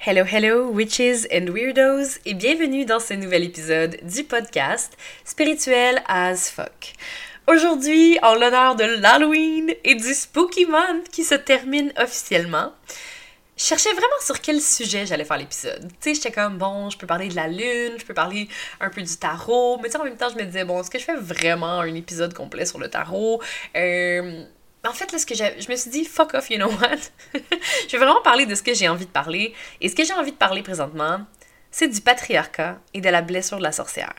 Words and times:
Hello, 0.00 0.22
hello, 0.22 0.70
witches 0.70 1.26
and 1.32 1.50
weirdos, 1.52 2.20
et 2.24 2.34
bienvenue 2.34 2.84
dans 2.84 3.00
ce 3.00 3.14
nouvel 3.14 3.42
épisode 3.42 3.98
du 4.04 4.22
podcast 4.22 4.96
Spirituel 5.24 6.00
as 6.06 6.50
fuck. 6.50 6.92
Aujourd'hui, 7.48 8.16
en 8.22 8.36
l'honneur 8.36 8.76
de 8.76 8.84
l'Halloween 8.84 9.74
et 9.82 9.96
du 9.96 10.14
Spooky 10.14 10.66
Month 10.66 11.08
qui 11.10 11.24
se 11.24 11.34
termine 11.34 11.92
officiellement, 11.98 12.72
je 13.56 13.64
cherchais 13.64 13.90
vraiment 13.90 14.06
sur 14.24 14.40
quel 14.40 14.60
sujet 14.60 15.04
j'allais 15.04 15.24
faire 15.24 15.36
l'épisode. 15.36 15.88
Tu 16.00 16.10
sais, 16.10 16.14
j'étais 16.14 16.30
comme, 16.30 16.58
bon, 16.58 16.90
je 16.90 16.96
peux 16.96 17.08
parler 17.08 17.26
de 17.26 17.34
la 17.34 17.48
lune, 17.48 17.94
je 17.98 18.04
peux 18.06 18.14
parler 18.14 18.48
un 18.80 18.90
peu 18.90 19.02
du 19.02 19.16
tarot, 19.16 19.78
mais 19.78 19.88
tu 19.88 19.92
sais, 19.94 19.98
en 19.98 20.04
même 20.04 20.16
temps, 20.16 20.28
je 20.32 20.36
me 20.36 20.44
disais, 20.44 20.64
bon, 20.64 20.80
est-ce 20.80 20.90
que 20.90 21.00
je 21.00 21.04
fais 21.04 21.16
vraiment 21.16 21.80
un 21.80 21.94
épisode 21.96 22.34
complet 22.34 22.66
sur 22.66 22.78
le 22.78 22.88
tarot? 22.88 23.42
Euh, 23.76 24.44
en 24.86 24.92
fait, 24.92 25.10
là, 25.12 25.18
ce 25.18 25.26
que 25.26 25.34
je 25.34 25.70
me 25.70 25.76
suis 25.76 25.90
dit, 25.90 26.04
fuck 26.04 26.34
off, 26.34 26.50
you 26.50 26.56
know 26.56 26.68
what? 26.68 26.98
je 27.34 27.92
vais 27.92 27.98
vraiment 27.98 28.22
parler 28.22 28.46
de 28.46 28.54
ce 28.54 28.62
que 28.62 28.74
j'ai 28.74 28.88
envie 28.88 29.06
de 29.06 29.10
parler. 29.10 29.54
Et 29.80 29.88
ce 29.88 29.94
que 29.94 30.04
j'ai 30.04 30.14
envie 30.14 30.32
de 30.32 30.36
parler 30.36 30.62
présentement, 30.62 31.20
c'est 31.70 31.88
du 31.88 32.00
patriarcat 32.00 32.78
et 32.94 33.00
de 33.00 33.08
la 33.08 33.22
blessure 33.22 33.58
de 33.58 33.62
la 33.62 33.72
sorcière. 33.72 34.14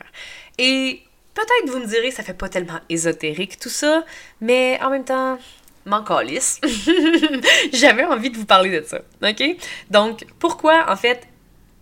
Et 0.58 1.02
peut-être 1.34 1.70
vous 1.70 1.78
me 1.78 1.86
direz, 1.86 2.10
ça 2.10 2.22
fait 2.22 2.34
pas 2.34 2.48
tellement 2.48 2.80
ésotérique 2.88 3.58
tout 3.58 3.70
ça, 3.70 4.04
mais 4.40 4.78
en 4.82 4.90
même 4.90 5.04
temps, 5.04 5.38
m'en 5.86 6.02
calisse. 6.02 6.60
J'avais 7.72 8.04
envie 8.04 8.30
de 8.30 8.36
vous 8.36 8.46
parler 8.46 8.80
de 8.80 8.84
ça, 8.84 9.00
ok? 9.22 9.56
Donc, 9.90 10.24
pourquoi, 10.38 10.90
en 10.90 10.96
fait, 10.96 11.26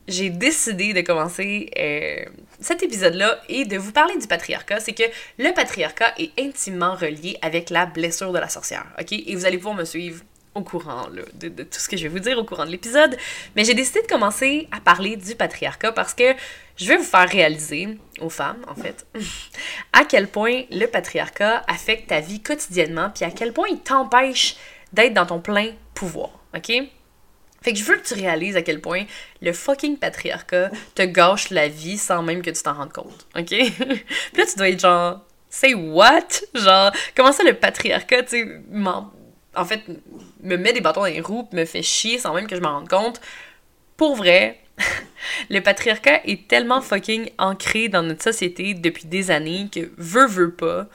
j'ai 0.06 0.30
décidé 0.30 0.92
de 0.92 1.00
commencer 1.02 1.70
euh, 1.78 2.24
cet 2.60 2.82
épisode-là 2.82 3.40
et 3.48 3.64
de 3.64 3.76
vous 3.76 3.92
parler 3.92 4.16
du 4.16 4.26
patriarcat, 4.26 4.80
c'est 4.80 4.92
que 4.92 5.04
le 5.38 5.52
patriarcat 5.54 6.12
est 6.18 6.32
intimement 6.40 6.94
relié 6.94 7.38
avec 7.42 7.70
la 7.70 7.86
blessure 7.86 8.32
de 8.32 8.38
la 8.38 8.48
sorcière, 8.48 8.86
ok? 9.00 9.12
Et 9.12 9.34
vous 9.34 9.46
allez 9.46 9.58
pouvoir 9.58 9.76
me 9.76 9.84
suivre 9.84 10.22
au 10.54 10.62
courant 10.62 11.06
de, 11.34 11.48
tout 11.48 11.78
ce 11.78 11.88
que 11.88 11.96
je 11.96 12.02
vais 12.02 12.08
vous 12.08 12.18
dire 12.18 12.36
au 12.38 12.44
courant 12.44 12.66
de 12.66 12.70
l'épisode. 12.70 13.16
Mais 13.54 13.64
j'ai 13.64 13.74
décidé 13.74 14.02
de 14.02 14.06
commencer 14.06 14.68
à 14.72 14.80
parler 14.80 15.16
du 15.16 15.34
patriarcat 15.34 15.92
parce 15.92 16.14
que 16.14 16.34
je 16.76 16.86
vais 16.86 16.96
vous 16.96 17.04
faire 17.04 17.28
réaliser, 17.28 17.98
aux 18.20 18.30
femmes 18.30 18.64
en 18.68 18.74
fait, 18.74 19.06
à 19.92 20.04
quel 20.04 20.28
point 20.28 20.62
le 20.70 20.86
patriarcat 20.86 21.62
affecte 21.68 22.08
ta 22.08 22.20
vie 22.20 22.40
quotidiennement, 22.40 23.10
puis 23.14 23.24
à 23.24 23.30
quel 23.30 23.52
point 23.52 23.68
il 23.70 23.78
t'empêche 23.80 24.56
d'être 24.92 25.14
dans 25.14 25.26
ton 25.26 25.40
plein 25.40 25.72
pouvoir, 25.94 26.30
ok? 26.56 26.72
Fait 27.62 27.72
que 27.72 27.78
je 27.78 27.84
veux 27.84 27.96
que 27.96 28.06
tu 28.06 28.14
réalises 28.14 28.56
à 28.56 28.62
quel 28.62 28.80
point 28.80 29.04
le 29.42 29.52
fucking 29.52 29.98
patriarcat 29.98 30.70
te 30.94 31.02
gâche 31.02 31.50
la 31.50 31.68
vie 31.68 31.98
sans 31.98 32.22
même 32.22 32.42
que 32.42 32.50
tu 32.50 32.62
t'en 32.62 32.74
rendes 32.74 32.92
compte, 32.92 33.26
ok? 33.36 33.46
Puis 33.46 34.36
là, 34.36 34.46
tu 34.46 34.56
dois 34.56 34.68
être 34.68 34.80
genre, 34.80 35.20
say 35.50 35.74
what? 35.74 36.28
Genre, 36.54 36.92
comment 37.16 37.32
ça 37.32 37.42
le 37.42 37.54
patriarcat, 37.54 38.22
tu 38.22 38.28
sais, 38.30 38.46
en 39.56 39.64
fait, 39.64 39.82
me 40.42 40.56
met 40.56 40.72
des 40.72 40.80
bâtons 40.80 41.00
dans 41.00 41.06
les 41.06 41.20
roues, 41.20 41.48
me 41.52 41.64
fait 41.64 41.82
chier 41.82 42.18
sans 42.18 42.32
même 42.32 42.46
que 42.46 42.54
je 42.54 42.60
m'en 42.60 42.78
rende 42.78 42.88
compte. 42.88 43.20
Pour 43.96 44.14
vrai, 44.14 44.60
le 45.50 45.60
patriarcat 45.60 46.20
est 46.24 46.46
tellement 46.46 46.80
fucking 46.80 47.30
ancré 47.38 47.88
dans 47.88 48.02
notre 48.02 48.22
société 48.22 48.74
depuis 48.74 49.06
des 49.06 49.30
années 49.30 49.68
que 49.72 49.90
veut, 49.96 50.26
veut 50.26 50.52
pas 50.52 50.86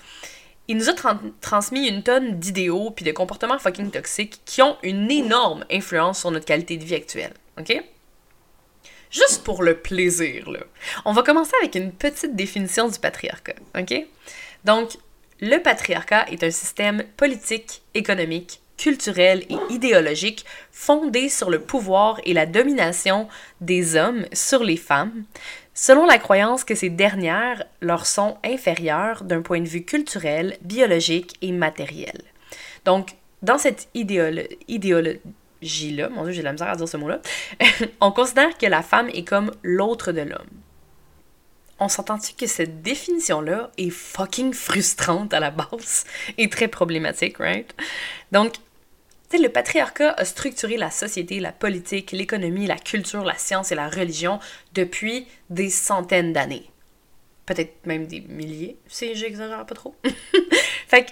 il 0.68 0.78
nous 0.78 0.90
a 0.90 0.94
transmis 1.42 1.88
une 1.88 2.04
tonne 2.04 2.40
d'idéaux 2.40 2.92
puis 2.92 3.04
de 3.06 3.12
comportements 3.12 3.60
fucking 3.60 3.92
toxiques 3.92 4.42
qui 4.46 4.62
ont 4.62 4.78
une 4.82 5.12
énorme 5.12 5.66
influence 5.72 6.20
sur 6.20 6.32
notre 6.32 6.46
qualité 6.46 6.78
de 6.78 6.86
vie 6.86 6.96
actuelle. 6.96 7.34
OK? 7.60 7.84
Juste 9.12 9.44
pour 9.44 9.62
le 9.62 9.76
plaisir. 9.76 10.50
On 11.06 11.14
va 11.14 11.22
commencer 11.22 11.54
avec 11.62 11.76
une 11.76 11.92
petite 11.92 12.36
définition 12.36 12.88
du 12.88 12.98
patriarcat. 12.98 13.56
OK? 13.78 13.94
Donc, 14.64 14.98
le 15.40 15.58
patriarcat 15.60 16.26
est 16.32 16.44
un 16.44 16.52
système 16.52 17.04
politique, 17.18 17.84
économique, 17.94 18.62
culturel 18.78 19.46
et 19.50 19.74
idéologique 19.74 20.46
fondé 20.72 21.30
sur 21.30 21.50
le 21.50 21.62
pouvoir 21.62 22.20
et 22.26 22.34
la 22.34 22.46
domination 22.46 23.28
des 23.62 23.96
hommes 23.96 24.26
sur 24.34 24.64
les 24.64 24.78
femmes, 24.78 25.26
selon 25.74 26.06
la 26.06 26.18
croyance 26.18 26.64
que 26.64 26.76
ces 26.76 26.90
dernières 26.90 27.64
leur 27.82 28.06
sont 28.06 28.38
inférieures 28.44 29.24
d'un 29.24 29.42
point 29.42 29.62
de 29.62 29.68
vue 29.68 29.84
culturel, 29.84 30.58
biologique 30.62 31.36
et 31.42 31.52
matériel. 31.52 32.22
Donc, 32.86 33.16
dans 33.42 33.58
cette 33.58 33.90
idéologie-là, 33.94 36.10
mon 36.10 36.24
Dieu, 36.24 36.32
j'ai 36.32 36.42
la 36.42 36.54
misère 36.54 36.70
à 36.70 36.76
dire 36.76 36.88
ce 36.88 36.98
mot-là, 36.98 37.22
on 38.02 38.12
considère 38.12 38.58
que 38.58 38.66
la 38.66 38.82
femme 38.82 39.10
est 39.10 39.26
comme 39.26 39.52
l'autre 39.64 40.12
de 40.12 40.22
l'homme. 40.22 40.48
On 41.80 41.90
s'entend-tu 41.90 42.34
que 42.34 42.48
cette 42.48 42.82
définition-là 42.82 43.72
est 43.78 43.90
fucking 43.90 44.54
frustrante 44.54 45.34
à 45.34 45.40
la 45.40 45.52
base 45.52 46.06
et 46.38 46.50
très 46.50 46.68
problématique, 46.68 47.40
right? 47.40 47.74
Donc, 48.32 48.54
le 49.32 49.48
patriarcat 49.50 50.12
a 50.12 50.26
structuré 50.26 50.78
la 50.78 50.92
société, 50.92 51.40
la 51.40 51.52
politique, 51.52 52.12
l'économie, 52.12 52.68
la 52.68 52.78
culture, 52.78 53.24
la 53.24 53.38
science 53.38 53.72
et 53.72 53.76
la 53.76 53.90
religion 53.90 54.40
depuis 54.74 55.28
des 55.50 55.70
centaines 55.70 56.34
d'années. 56.34 56.70
Peut-être 57.46 57.86
même 57.86 58.08
des 58.08 58.22
milliers, 58.22 58.78
si 58.88 59.16
j'exagère 59.16 59.66
pas 59.66 59.76
trop. 59.76 59.96
fait 60.88 61.06
que 61.06 61.12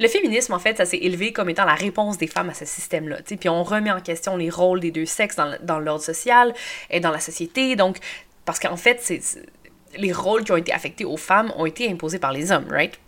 le 0.00 0.08
féminisme, 0.08 0.52
en 0.52 0.58
fait, 0.58 0.76
ça 0.76 0.84
s'est 0.84 0.98
élevé 0.98 1.32
comme 1.32 1.50
étant 1.50 1.64
la 1.64 1.74
réponse 1.74 2.18
des 2.18 2.28
femmes 2.28 2.50
à 2.50 2.54
ce 2.54 2.64
système-là. 2.64 3.18
Puis 3.22 3.48
on 3.48 3.64
remet 3.64 3.90
en 3.90 4.00
question 4.00 4.36
les 4.36 4.50
rôles 4.50 4.80
des 4.80 4.92
deux 4.92 5.06
sexes 5.06 5.36
dans, 5.36 5.56
dans 5.62 5.80
l'ordre 5.80 6.04
social 6.04 6.54
et 6.90 7.00
dans 7.00 7.10
la 7.10 7.20
société. 7.20 7.74
Donc, 7.74 7.98
parce 8.44 8.60
qu'en 8.60 8.76
fait, 8.76 9.00
c'est, 9.02 9.20
les 9.96 10.12
rôles 10.12 10.44
qui 10.44 10.52
ont 10.52 10.56
été 10.56 10.72
affectés 10.72 11.04
aux 11.04 11.16
femmes 11.16 11.52
ont 11.56 11.66
été 11.66 11.90
imposés 11.90 12.18
par 12.18 12.32
les 12.32 12.52
hommes, 12.52 12.68
right? 12.70 12.98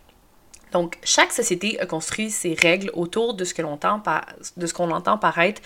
Donc, 0.72 0.98
chaque 1.04 1.32
société 1.32 1.81
a 1.81 1.86
construit 1.86 2.31
ses 2.31 2.54
règles 2.54 2.91
autour 2.94 3.34
de 3.34 3.44
ce 3.44 3.54
que 3.54 3.62
l'on 3.62 3.72
entend 3.72 4.03
de 4.56 4.66
ce 4.66 4.75
qu'on 4.75 4.91
entend 4.91 5.19
paraître 5.19 5.60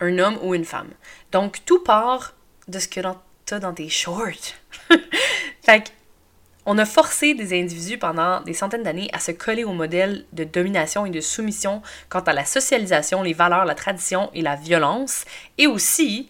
un 0.00 0.18
homme 0.18 0.38
ou 0.42 0.54
une 0.54 0.64
femme. 0.64 0.90
Donc, 1.32 1.64
tout 1.64 1.82
part 1.82 2.34
de 2.68 2.78
ce 2.78 2.88
que 2.88 3.00
tu 3.46 3.54
as 3.54 3.60
dans 3.60 3.74
tes 3.74 3.88
shorts. 3.88 4.54
fait 5.62 5.92
on 6.66 6.78
a 6.78 6.84
forcé 6.84 7.34
des 7.34 7.58
individus 7.58 7.98
pendant 7.98 8.42
des 8.42 8.52
centaines 8.52 8.82
d'années 8.82 9.08
à 9.12 9.18
se 9.18 9.32
coller 9.32 9.64
au 9.64 9.72
modèle 9.72 10.26
de 10.32 10.44
domination 10.44 11.06
et 11.06 11.10
de 11.10 11.20
soumission 11.20 11.82
quant 12.08 12.20
à 12.20 12.32
la 12.32 12.44
socialisation, 12.44 13.22
les 13.22 13.32
valeurs, 13.32 13.64
la 13.64 13.74
tradition 13.74 14.30
et 14.34 14.42
la 14.42 14.56
violence, 14.56 15.24
et 15.56 15.66
aussi 15.66 16.28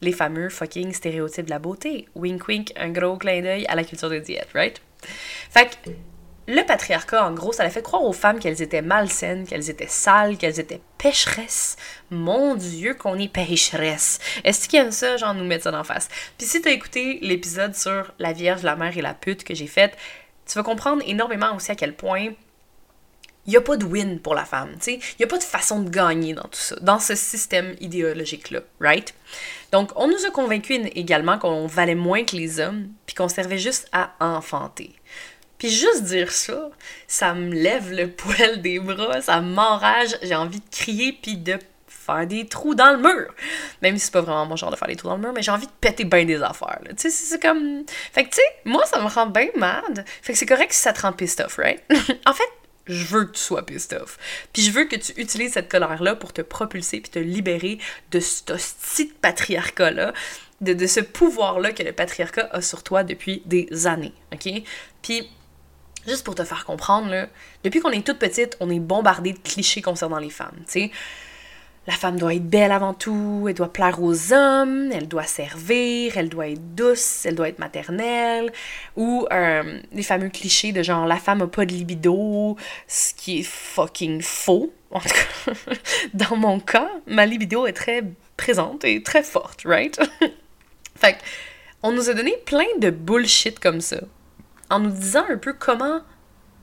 les 0.00 0.12
fameux 0.12 0.48
fucking 0.48 0.92
stéréotypes 0.92 1.46
de 1.46 1.50
la 1.50 1.58
beauté. 1.58 2.08
Wink 2.14 2.48
wink, 2.48 2.72
un 2.76 2.88
gros 2.88 3.16
clin 3.16 3.42
d'œil 3.42 3.66
à 3.66 3.74
la 3.74 3.84
culture 3.84 4.10
de 4.10 4.18
diète, 4.18 4.48
right? 4.54 4.80
Fait 5.50 5.66
que 5.84 5.90
le 6.48 6.62
patriarcat, 6.62 7.26
en 7.26 7.32
gros, 7.32 7.52
ça 7.52 7.64
a 7.64 7.70
fait 7.70 7.82
croire 7.82 8.04
aux 8.04 8.12
femmes 8.12 8.38
qu'elles 8.38 8.62
étaient 8.62 8.82
malsaines, 8.82 9.46
qu'elles 9.46 9.68
étaient 9.68 9.88
sales, 9.88 10.36
qu'elles 10.36 10.60
étaient 10.60 10.80
pécheresses. 10.98 11.76
Mon 12.10 12.54
Dieu, 12.54 12.94
qu'on 12.94 13.18
est 13.18 13.28
pécheresses. 13.28 14.20
Est-ce 14.44 14.68
qu'ils 14.68 14.78
aiment 14.78 14.92
ça, 14.92 15.16
genre, 15.16 15.34
nous 15.34 15.44
mettre 15.44 15.64
ça 15.64 15.72
d'en 15.72 15.84
face? 15.84 16.08
Puis 16.38 16.46
si 16.46 16.62
t'as 16.62 16.70
écouté 16.70 17.18
l'épisode 17.22 17.74
sur 17.74 18.12
la 18.18 18.32
Vierge, 18.32 18.62
la 18.62 18.76
Mère 18.76 18.96
et 18.96 19.02
la 19.02 19.14
Pute 19.14 19.42
que 19.42 19.54
j'ai 19.54 19.66
fait, 19.66 19.96
tu 20.46 20.56
vas 20.56 20.62
comprendre 20.62 21.02
énormément 21.06 21.54
aussi 21.56 21.72
à 21.72 21.74
quel 21.74 21.94
point 21.94 22.28
il 23.46 23.50
n'y 23.50 23.56
a 23.56 23.60
pas 23.60 23.76
de 23.76 23.84
win 23.84 24.18
pour 24.18 24.34
la 24.34 24.44
femme, 24.44 24.72
tu 24.74 24.84
sais. 24.84 24.94
Il 24.94 25.16
n'y 25.20 25.24
a 25.24 25.28
pas 25.28 25.38
de 25.38 25.44
façon 25.44 25.80
de 25.80 25.88
gagner 25.88 26.34
dans 26.34 26.42
tout 26.42 26.58
ça, 26.58 26.76
dans 26.80 26.98
ce 26.98 27.14
système 27.14 27.76
idéologique-là, 27.80 28.60
right? 28.80 29.14
Donc, 29.70 29.92
on 29.94 30.08
nous 30.08 30.26
a 30.26 30.30
convaincus 30.30 30.80
également 30.94 31.38
qu'on 31.38 31.66
valait 31.66 31.94
moins 31.94 32.24
que 32.24 32.34
les 32.34 32.58
hommes, 32.58 32.88
puis 33.06 33.14
qu'on 33.14 33.28
servait 33.28 33.58
juste 33.58 33.88
à 33.92 34.12
enfanter. 34.18 34.94
Puis 35.58 35.70
juste 35.70 36.04
dire 36.04 36.32
ça, 36.32 36.70
ça 37.06 37.34
me 37.34 37.52
lève 37.54 37.92
le 37.92 38.10
poil 38.10 38.60
des 38.60 38.78
bras, 38.78 39.20
ça 39.20 39.40
m'enrage, 39.40 40.16
j'ai 40.22 40.34
envie 40.34 40.60
de 40.60 40.70
crier 40.70 41.12
puis 41.20 41.36
de 41.36 41.58
faire 41.88 42.26
des 42.26 42.46
trous 42.46 42.74
dans 42.74 42.92
le 42.92 42.98
mur. 42.98 43.34
Même 43.82 43.98
si 43.98 44.06
c'est 44.06 44.12
pas 44.12 44.20
vraiment 44.20 44.46
mon 44.46 44.56
genre 44.56 44.70
de 44.70 44.76
faire 44.76 44.88
des 44.88 44.96
trous 44.96 45.08
dans 45.08 45.16
le 45.16 45.22
mur, 45.22 45.32
mais 45.32 45.42
j'ai 45.42 45.50
envie 45.50 45.66
de 45.66 45.72
péter 45.80 46.04
bien 46.04 46.24
des 46.24 46.42
affaires. 46.42 46.80
Tu 46.90 46.94
sais, 46.96 47.10
c'est 47.10 47.42
comme... 47.42 47.84
Fait 48.12 48.24
que 48.24 48.30
tu 48.30 48.36
sais, 48.36 48.42
moi 48.64 48.84
ça 48.86 49.00
me 49.00 49.08
rend 49.08 49.26
bien 49.26 49.48
mad. 49.56 50.04
Fait 50.22 50.32
que 50.32 50.38
c'est 50.38 50.46
correct 50.46 50.72
si 50.72 50.80
ça 50.80 50.92
te 50.92 51.02
rend 51.02 51.12
pissed 51.12 51.40
off, 51.44 51.56
right? 51.56 51.82
en 52.26 52.32
fait, 52.32 52.48
je 52.86 53.04
veux 53.06 53.24
que 53.24 53.32
tu 53.32 53.40
sois 53.40 53.64
pissed 53.66 53.92
off. 53.94 54.18
Puis 54.52 54.62
je 54.62 54.70
veux 54.70 54.84
que 54.84 54.96
tu 54.96 55.12
utilises 55.20 55.52
cette 55.52 55.70
colère-là 55.70 56.14
pour 56.14 56.32
te 56.32 56.42
propulser 56.42 57.00
puis 57.00 57.10
te 57.10 57.18
libérer 57.18 57.78
de 58.12 58.20
ce 58.20 58.42
petit 58.44 59.06
patriarcat-là, 59.06 60.12
de, 60.60 60.72
de 60.72 60.86
ce 60.86 61.00
pouvoir-là 61.00 61.72
que 61.72 61.82
le 61.82 61.92
patriarcat 61.92 62.48
a 62.52 62.62
sur 62.62 62.82
toi 62.82 63.02
depuis 63.02 63.42
des 63.46 63.86
années, 63.86 64.14
ok? 64.32 64.62
Puis 65.02 65.28
Juste 66.06 66.24
pour 66.24 66.34
te 66.34 66.44
faire 66.44 66.64
comprendre, 66.64 67.10
là, 67.10 67.26
depuis 67.64 67.80
qu'on 67.80 67.90
est 67.90 68.06
toute 68.06 68.18
petite, 68.18 68.56
on 68.60 68.70
est 68.70 68.78
bombardé 68.78 69.32
de 69.32 69.38
clichés 69.38 69.82
concernant 69.82 70.18
les 70.18 70.30
femmes, 70.30 70.56
tu. 70.70 70.90
La 71.88 71.92
femme 71.92 72.18
doit 72.18 72.34
être 72.34 72.48
belle 72.48 72.72
avant 72.72 72.94
tout, 72.94 73.46
elle 73.48 73.54
doit 73.54 73.72
plaire 73.72 74.02
aux 74.02 74.32
hommes, 74.32 74.90
elle 74.92 75.06
doit 75.06 75.22
servir, 75.22 76.16
elle 76.16 76.28
doit 76.28 76.48
être 76.48 76.74
douce, 76.74 77.24
elle 77.24 77.36
doit 77.36 77.48
être 77.48 77.60
maternelle, 77.60 78.52
ou 78.96 79.24
euh, 79.32 79.80
les 79.92 80.02
fameux 80.02 80.28
clichés 80.28 80.72
de 80.72 80.82
genre 80.82 81.06
la 81.06 81.18
femme 81.18 81.42
a 81.42 81.46
pas 81.46 81.64
de 81.64 81.72
libido, 81.72 82.56
ce 82.88 83.14
qui 83.14 83.38
est 83.38 83.44
fucking 83.44 84.20
faux. 84.20 84.72
En 84.90 84.98
tout 84.98 85.08
cas, 85.08 85.52
dans 86.14 86.36
mon 86.36 86.58
cas, 86.58 86.90
ma 87.06 87.24
libido 87.24 87.66
est 87.66 87.72
très 87.72 88.02
présente 88.36 88.84
et 88.84 89.04
très 89.04 89.22
forte, 89.22 89.62
right? 89.64 90.00
fait 90.96 91.18
on 91.82 91.92
nous 91.92 92.10
a 92.10 92.14
donné 92.14 92.36
plein 92.46 92.66
de 92.80 92.90
bullshit 92.90 93.60
comme 93.60 93.80
ça 93.80 93.98
en 94.70 94.80
nous 94.80 94.90
disant 94.90 95.24
un 95.28 95.36
peu 95.36 95.52
comment, 95.52 96.00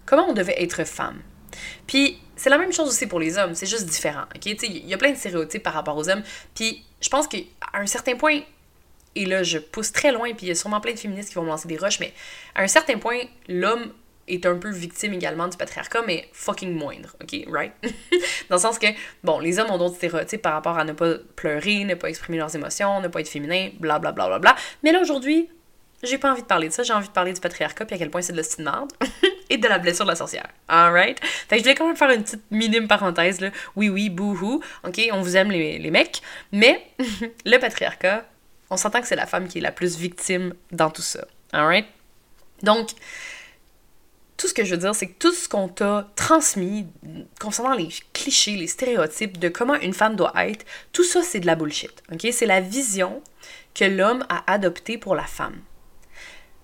comment 0.05 0.27
on 0.29 0.33
devait 0.33 0.61
être 0.61 0.83
femme. 0.83 1.21
Puis, 1.88 2.19
c'est 2.35 2.50
la 2.50 2.57
même 2.57 2.73
chose 2.73 2.89
aussi 2.89 3.07
pour 3.07 3.19
les 3.19 3.38
hommes, 3.38 3.55
c'est 3.55 3.65
juste 3.65 3.85
différent, 3.85 4.23
ok? 4.35 4.45
Il 4.45 4.88
y 4.88 4.94
a 4.94 4.97
plein 4.97 5.11
de 5.11 5.17
stéréotypes 5.17 5.63
par 5.63 5.73
rapport 5.73 5.95
aux 5.95 6.09
hommes, 6.09 6.23
puis 6.55 6.83
je 7.00 7.09
pense 7.09 7.27
qu'à 7.27 7.38
un 7.73 7.85
certain 7.85 8.15
point, 8.15 8.41
et 9.15 9.25
là 9.25 9.44
je 9.44 9.59
pousse 9.59 9.91
très 9.91 10.11
loin, 10.11 10.33
puis 10.33 10.47
il 10.47 10.50
y 10.50 10.51
a 10.51 10.55
sûrement 10.55 10.81
plein 10.81 10.94
de 10.94 11.00
féministes 11.00 11.29
qui 11.29 11.35
vont 11.35 11.44
me 11.44 11.50
lancer 11.50 11.67
des 11.67 11.77
roches, 11.77 12.00
mais 12.00 12.13
à 12.55 12.63
un 12.63 12.67
certain 12.67 12.97
point, 12.97 13.19
l'homme 13.47 13.94
est 14.27 14.45
un 14.45 14.55
peu 14.55 14.71
victime 14.71 15.13
également 15.13 15.47
du 15.47 15.57
patriarcat, 15.57 16.01
mais 16.07 16.29
fucking 16.31 16.73
moindre, 16.73 17.15
ok, 17.21 17.45
right? 17.50 17.73
Dans 18.50 18.55
le 18.55 18.61
sens 18.61 18.79
que, 18.79 18.88
bon, 19.23 19.39
les 19.39 19.59
hommes 19.59 19.69
ont 19.69 19.77
d'autres 19.77 19.97
stéréotypes 19.97 20.41
par 20.41 20.53
rapport 20.53 20.77
à 20.77 20.85
ne 20.85 20.94
pas 20.94 21.15
pleurer, 21.35 21.83
ne 21.83 21.95
pas 21.95 22.09
exprimer 22.09 22.38
leurs 22.38 22.55
émotions, 22.55 23.01
ne 23.01 23.09
pas 23.09 23.19
être 23.19 23.29
féminin, 23.29 23.69
bla 23.79 24.00
bla 24.00 24.11
bla 24.11 24.27
bla 24.27 24.39
bla. 24.39 24.55
Mais 24.81 24.91
là, 24.91 25.01
aujourd'hui, 25.01 25.50
j'ai 26.03 26.17
pas 26.17 26.31
envie 26.31 26.41
de 26.41 26.47
parler 26.47 26.67
de 26.67 26.73
ça, 26.73 26.83
j'ai 26.83 26.94
envie 26.94 27.07
de 27.07 27.13
parler 27.13 27.33
du 27.33 27.41
patriarcat, 27.41 27.85
puis 27.85 27.95
à 27.95 28.00
quel 28.00 28.09
point 28.09 28.21
c'est 28.21 28.33
de 28.33 28.38
la 28.38 28.44
de 28.44 28.63
merde, 28.63 28.91
et 29.50 29.57
de 29.57 29.67
la 29.67 29.79
blessure 29.79 30.05
de 30.05 30.11
la 30.11 30.15
sorcière. 30.15 30.47
Alright? 30.67 31.19
Fait 31.23 31.55
que 31.55 31.57
je 31.57 31.61
voulais 31.63 31.75
quand 31.75 31.88
même 31.88 31.95
faire 31.95 32.09
une 32.09 32.23
petite 32.23 32.44
minime 32.51 32.88
parenthèse, 32.88 33.41
là. 33.41 33.50
Oui, 33.75 33.89
oui, 33.89 34.09
bouhou, 34.09 34.61
ok, 34.83 35.01
on 35.11 35.21
vous 35.21 35.38
aime 35.38 35.51
les, 35.51 35.79
les 35.79 35.91
mecs, 35.91 36.21
mais 36.51 36.85
le 37.45 37.57
patriarcat, 37.57 38.25
on 38.69 38.77
s'entend 38.77 39.01
que 39.01 39.07
c'est 39.07 39.15
la 39.15 39.27
femme 39.27 39.47
qui 39.47 39.59
est 39.59 39.61
la 39.61 39.71
plus 39.71 39.97
victime 39.97 40.53
dans 40.71 40.89
tout 40.89 41.01
ça. 41.01 41.25
Alright? 41.51 41.85
Donc, 42.63 42.89
tout 44.38 44.47
ce 44.47 44.53
que 44.53 44.65
je 44.65 44.71
veux 44.71 44.77
dire, 44.77 44.95
c'est 44.95 45.07
que 45.07 45.17
tout 45.19 45.31
ce 45.31 45.47
qu'on 45.47 45.67
t'a 45.67 46.09
transmis 46.15 46.88
concernant 47.39 47.73
les 47.73 47.89
clichés, 48.13 48.55
les 48.55 48.67
stéréotypes 48.67 49.38
de 49.38 49.50
comment 49.50 49.75
une 49.75 49.94
femme 49.94 50.15
doit 50.15 50.33
être, 50.47 50.65
tout 50.91 51.03
ça, 51.03 51.21
c'est 51.21 51.39
de 51.39 51.45
la 51.45 51.55
bullshit. 51.55 52.03
OK? 52.11 52.27
C'est 52.31 52.45
la 52.45 52.59
vision 52.59 53.21
que 53.73 53.85
l'homme 53.85 54.25
a 54.29 54.44
adoptée 54.51 54.97
pour 54.97 55.15
la 55.15 55.23
femme. 55.23 55.61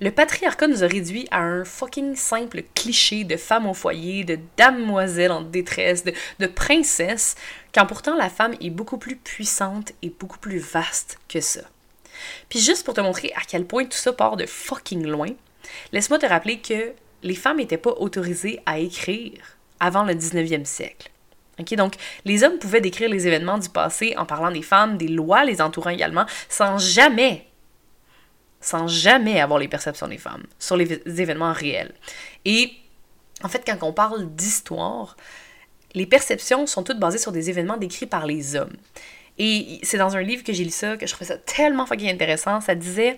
Le 0.02 0.12
patriarcat 0.12 0.68
nous 0.68 0.86
a 0.86 0.88
réduit 0.88 1.28
à 1.30 1.42
un 1.42 1.66
fucking 1.66 2.16
simple 2.16 2.64
cliché 2.74 3.26
de 3.26 3.36
femme 3.36 3.68
au 3.68 3.74
foyer, 3.74 4.24
de 4.24 4.40
damoiselle 4.56 5.34
en 5.34 5.42
détresse, 5.42 6.06
de, 6.06 6.48
princesse, 6.48 7.36
quand 7.74 7.86
pourtant 7.86 8.16
la 8.16 8.30
femme 8.30 8.56
est 8.62 8.70
beaucoup 8.70 8.98
plus 8.98 9.18
puissante 9.18 9.92
et 10.02 10.10
beaucoup 10.10 10.40
plus 10.40 10.60
vaste 10.60 11.20
que 11.28 11.42
ça. 11.42 11.62
Puis 12.48 12.60
juste 12.60 12.86
pour 12.86 12.94
te 12.94 13.02
montrer 13.02 13.34
à 13.36 13.42
quel 13.46 13.66
point 13.66 13.84
tout 13.84 13.98
ça 13.98 14.14
part 14.14 14.38
de 14.38 14.46
fucking 14.46 15.06
loin, 15.06 15.32
laisse-moi 15.92 16.18
te 16.18 16.26
rappeler 16.26 16.60
que 16.60 16.94
les 17.22 17.36
femmes 17.36 17.58
n'étaient 17.58 17.78
pas 17.78 17.96
autorisées 17.98 18.62
à 18.66 18.80
écrire 18.80 19.58
avant 19.82 20.04
le 20.04 20.14
19e 20.14 20.64
siècle. 20.64 21.12
donc, 21.76 21.96
les 22.24 22.44
hommes 22.46 22.58
pouvaient 22.58 22.80
décrire 22.80 23.10
les 23.10 23.28
événements 23.28 23.58
du 23.58 23.68
passé 23.68 24.16
en 24.18 24.26
parlant 24.26 24.52
des 24.52 24.62
femmes, 24.62 24.98
des 24.98 25.10
lois 25.10 25.44
les 25.44 25.62
entourant 25.62 25.90
également, 25.90 26.26
sans 26.48 26.78
jamais, 26.78 27.49
sans 28.62 28.88
jamais 28.88 29.40
avoir 29.40 29.60
les 29.60 29.68
perceptions 29.68 30.08
des 30.08 30.18
femmes 30.18 30.46
sur 30.60 30.76
les 30.76 30.92
événements 31.22 31.54
réels. 31.54 31.94
Et 32.46 32.74
en 33.44 33.48
fait, 33.48 33.64
quand 33.66 33.78
on 33.84 33.94
parle 33.94 34.30
d'histoire, 34.36 35.16
les 35.94 36.06
perceptions 36.06 36.68
sont 36.68 36.84
toutes 36.84 37.00
basées 37.00 37.18
sur 37.18 37.32
des 37.32 37.50
événements 37.50 37.78
décrits 37.78 38.06
par 38.06 38.26
les 38.26 38.56
hommes. 38.56 38.76
Et 39.38 39.80
c'est 39.84 39.98
dans 39.98 40.18
un 40.18 40.22
livre 40.22 40.44
que 40.44 40.52
j'ai 40.52 40.66
lu 40.66 40.70
ça, 40.70 40.98
que 40.98 41.08
je 41.08 41.14
trouvais 41.14 41.30
ça 41.30 41.38
tellement 41.38 41.86
fucking 41.86 42.10
intéressant. 42.10 42.60
Ça 42.60 42.76
disait 42.76 43.18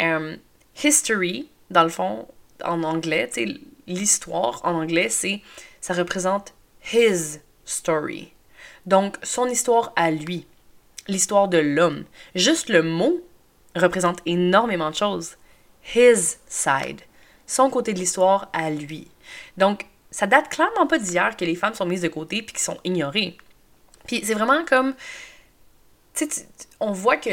euh, 0.00 0.36
History, 0.82 1.48
dans 1.70 1.84
le 1.84 1.88
fond, 1.88 2.26
en 2.64 2.82
anglais, 2.82 3.30
tu 3.32 3.60
l'histoire 3.86 4.60
en 4.64 4.74
anglais, 4.74 5.08
c'est 5.08 5.40
ça 5.80 5.94
représente 5.94 6.54
his 6.92 7.40
story. 7.64 8.32
Donc 8.86 9.16
son 9.22 9.46
histoire 9.46 9.92
à 9.94 10.10
lui, 10.10 10.46
l'histoire 11.06 11.48
de 11.48 11.58
l'homme. 11.58 12.04
Juste 12.34 12.68
le 12.68 12.82
mot 12.82 13.22
représente 13.74 14.20
énormément 14.26 14.90
de 14.90 14.96
choses. 14.96 15.36
His 15.94 16.36
side, 16.48 17.00
son 17.46 17.70
côté 17.70 17.92
de 17.92 17.98
l'histoire 17.98 18.48
à 18.52 18.70
lui. 18.70 19.08
Donc 19.56 19.86
ça 20.10 20.26
date 20.26 20.48
clairement 20.48 20.86
pas 20.86 20.98
d'hier 20.98 21.36
que 21.36 21.44
les 21.44 21.54
femmes 21.54 21.74
sont 21.74 21.86
mises 21.86 22.02
de 22.02 22.08
côté 22.08 22.42
puis 22.42 22.54
qui 22.54 22.62
sont 22.62 22.78
ignorées. 22.84 23.36
Puis 24.06 24.22
c'est 24.24 24.34
vraiment 24.34 24.64
comme 24.64 24.94
tu 26.14 26.28
sais, 26.30 26.46
on 26.78 26.92
voit 26.92 27.16
que 27.16 27.30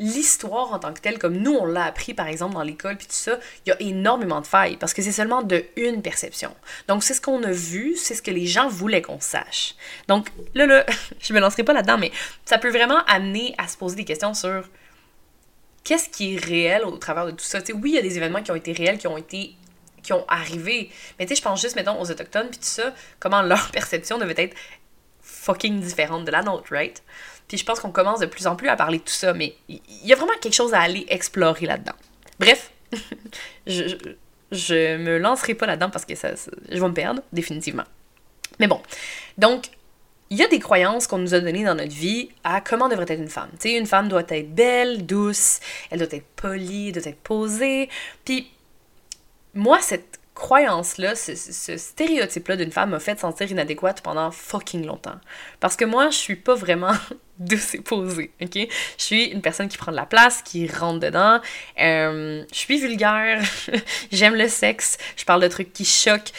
l'histoire 0.00 0.72
en 0.72 0.78
tant 0.78 0.94
que 0.94 1.00
telle, 1.00 1.18
comme 1.18 1.36
nous 1.36 1.52
on 1.52 1.66
l'a 1.66 1.84
appris 1.84 2.14
par 2.14 2.26
exemple 2.26 2.54
dans 2.54 2.62
l'école, 2.62 2.96
puis 2.96 3.06
tout 3.06 3.12
ça, 3.12 3.38
il 3.64 3.68
y 3.68 3.72
a 3.72 3.82
énormément 3.82 4.40
de 4.40 4.46
failles 4.46 4.76
parce 4.76 4.94
que 4.94 5.02
c'est 5.02 5.12
seulement 5.12 5.42
de 5.42 5.64
une 5.76 6.00
perception. 6.00 6.54
Donc 6.88 7.04
c'est 7.04 7.14
ce 7.14 7.20
qu'on 7.20 7.42
a 7.42 7.52
vu, 7.52 7.96
c'est 7.96 8.14
ce 8.14 8.22
que 8.22 8.30
les 8.30 8.46
gens 8.46 8.68
voulaient 8.68 9.02
qu'on 9.02 9.20
sache. 9.20 9.74
Donc 10.08 10.28
là, 10.54 10.66
là, 10.66 10.86
je 11.20 11.32
me 11.34 11.40
lancerai 11.40 11.64
pas 11.64 11.74
là-dedans, 11.74 11.98
mais 11.98 12.10
ça 12.46 12.58
peut 12.58 12.70
vraiment 12.70 13.04
amener 13.06 13.54
à 13.58 13.68
se 13.68 13.76
poser 13.76 13.96
des 13.96 14.04
questions 14.04 14.32
sur 14.32 14.64
qu'est-ce 15.84 16.08
qui 16.08 16.34
est 16.34 16.44
réel 16.44 16.84
au 16.84 16.96
travers 16.96 17.26
de 17.26 17.32
tout 17.32 17.44
ça? 17.44 17.64
sais, 17.64 17.72
oui, 17.72 17.90
il 17.90 17.94
y 17.94 17.98
a 17.98 18.02
des 18.02 18.16
événements 18.16 18.42
qui 18.42 18.50
ont 18.50 18.56
été 18.56 18.72
réels, 18.72 18.98
qui 18.98 19.06
ont 19.06 19.18
été 19.18 19.54
qui 20.02 20.14
ont 20.14 20.24
arrivé, 20.28 20.90
mais 21.18 21.26
tu 21.26 21.30
sais, 21.30 21.36
je 21.36 21.42
pense 21.42 21.60
juste, 21.60 21.76
mettons, 21.76 22.00
aux 22.00 22.10
Autochtones, 22.10 22.48
puis 22.48 22.58
tout 22.58 22.64
ça, 22.64 22.94
comment 23.18 23.42
leur 23.42 23.70
perception 23.72 24.16
devait 24.16 24.34
être 24.38 24.56
fucking 25.20 25.80
différente 25.80 26.24
de 26.24 26.30
la 26.30 26.42
nôtre, 26.42 26.68
right? 26.70 27.02
Puis 27.48 27.58
je 27.58 27.64
pense 27.64 27.80
qu'on 27.80 27.90
commence 27.90 28.20
de 28.20 28.26
plus 28.26 28.46
en 28.46 28.56
plus 28.56 28.68
à 28.68 28.76
parler 28.76 28.98
de 28.98 29.02
tout 29.02 29.12
ça, 29.12 29.32
mais 29.34 29.54
il 29.68 29.80
y 30.04 30.12
a 30.12 30.16
vraiment 30.16 30.32
quelque 30.40 30.54
chose 30.54 30.72
à 30.72 30.80
aller 30.80 31.04
explorer 31.08 31.66
là-dedans. 31.66 31.94
Bref, 32.38 32.70
je, 33.66 33.96
je, 34.52 34.96
me 34.96 35.18
lancerai 35.18 35.54
pas 35.54 35.66
là-dedans 35.66 35.90
parce 35.90 36.04
que 36.04 36.14
ça, 36.14 36.30
je 36.34 36.80
vais 36.80 36.88
me 36.88 36.94
perdre, 36.94 37.22
définitivement. 37.32 37.84
Mais 38.58 38.68
bon, 38.68 38.80
donc, 39.36 39.66
il 40.30 40.38
y 40.38 40.42
a 40.42 40.48
des 40.48 40.60
croyances 40.60 41.08
qu'on 41.08 41.18
nous 41.18 41.34
a 41.34 41.40
données 41.40 41.64
dans 41.64 41.74
notre 41.74 41.92
vie 41.92 42.30
à 42.44 42.60
comment 42.60 42.88
devrait 42.88 43.06
être 43.08 43.20
une 43.20 43.28
femme. 43.28 43.50
Tu 43.54 43.70
sais, 43.70 43.76
une 43.76 43.86
femme 43.86 44.08
doit 44.08 44.22
être 44.28 44.54
belle, 44.54 45.04
douce, 45.04 45.58
elle 45.90 45.98
doit 45.98 46.08
être 46.12 46.26
polie, 46.36 46.88
elle 46.88 46.94
doit 46.94 47.10
être 47.10 47.20
posée. 47.20 47.88
Puis, 48.24 48.48
moi, 49.54 49.80
cette 49.80 50.20
croyance-là, 50.34 51.16
ce, 51.16 51.76
stéréotype-là 51.76 52.56
d'une 52.56 52.70
femme 52.70 52.90
m'a 52.90 53.00
fait 53.00 53.18
sentir 53.18 53.50
inadéquate 53.50 54.00
pendant 54.02 54.30
fucking 54.30 54.86
longtemps. 54.86 55.18
Parce 55.58 55.76
que 55.76 55.84
moi, 55.84 56.10
je 56.10 56.16
suis 56.16 56.36
pas 56.36 56.54
vraiment 56.54 56.94
douce 57.38 57.74
et 57.74 57.80
posée, 57.80 58.30
ok? 58.40 58.54
Je 58.54 59.04
suis 59.04 59.24
une 59.24 59.42
personne 59.42 59.68
qui 59.68 59.78
prend 59.78 59.90
de 59.90 59.96
la 59.96 60.06
place, 60.06 60.42
qui 60.42 60.68
rentre 60.68 61.00
dedans. 61.00 61.40
Euh, 61.80 62.44
je 62.52 62.56
suis 62.56 62.78
vulgaire, 62.78 63.42
j'aime 64.12 64.36
le 64.36 64.48
sexe, 64.48 64.96
je 65.16 65.24
parle 65.24 65.42
de 65.42 65.48
trucs 65.48 65.72
qui 65.72 65.84
choquent. 65.84 66.32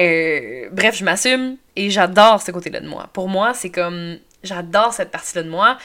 Euh, 0.00 0.68
bref, 0.72 0.96
je 0.96 1.04
m'assume 1.04 1.56
et 1.76 1.90
j'adore 1.90 2.42
ce 2.42 2.50
côté-là 2.50 2.80
de 2.80 2.88
moi. 2.88 3.08
Pour 3.12 3.28
moi, 3.28 3.54
c'est 3.54 3.70
comme... 3.70 4.18
J'adore 4.42 4.92
cette 4.92 5.10
partie-là 5.10 5.44
de 5.44 5.50
moi, 5.50 5.78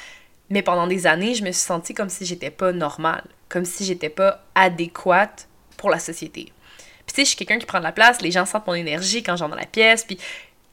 mais 0.50 0.64
pendant 0.64 0.88
des 0.88 1.06
années, 1.06 1.36
je 1.36 1.44
me 1.44 1.52
suis 1.52 1.64
sentie 1.64 1.94
comme 1.94 2.10
si 2.10 2.26
j'étais 2.26 2.50
pas 2.50 2.72
normale, 2.72 3.24
comme 3.50 3.66
si 3.66 3.86
j'étais 3.86 4.10
pas 4.10 4.44
adéquate 4.56 5.48
pour 5.78 5.90
la 5.90 6.00
société. 6.00 6.52
Puis 7.06 7.14
tu 7.14 7.16
sais, 7.16 7.22
je 7.24 7.28
suis 7.28 7.38
quelqu'un 7.38 7.60
qui 7.60 7.66
prend 7.66 7.80
de 7.80 7.84
la 7.84 7.92
place, 7.92 8.22
les 8.22 8.32
gens 8.32 8.46
sentent 8.46 8.66
mon 8.66 8.74
énergie 8.74 9.22
quand 9.22 9.36
j'entre 9.36 9.52
dans 9.52 9.60
la 9.60 9.68
pièce, 9.68 10.04
puis 10.04 10.18
tu 10.18 10.24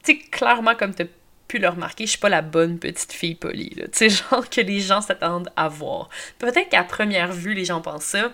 sais, 0.03 0.17
clairement, 0.17 0.75
comme 0.75 0.93
t'as 0.93 1.05
pu 1.47 1.59
le 1.59 1.69
remarquer, 1.69 2.05
je 2.05 2.11
suis 2.11 2.19
pas 2.19 2.29
la 2.29 2.41
bonne 2.41 2.79
petite 2.79 3.13
fille 3.13 3.35
polie, 3.35 3.73
là. 3.75 3.85
Tu 3.85 3.91
sais, 3.93 4.09
genre 4.31 4.49
que 4.49 4.61
les 4.61 4.79
gens 4.79 5.01
s'attendent 5.01 5.51
à 5.55 5.67
voir. 5.69 6.09
Peut-être 6.39 6.69
qu'à 6.69 6.83
première 6.83 7.31
vue, 7.31 7.53
les 7.53 7.65
gens 7.65 7.81
pensent 7.81 8.05
ça, 8.05 8.31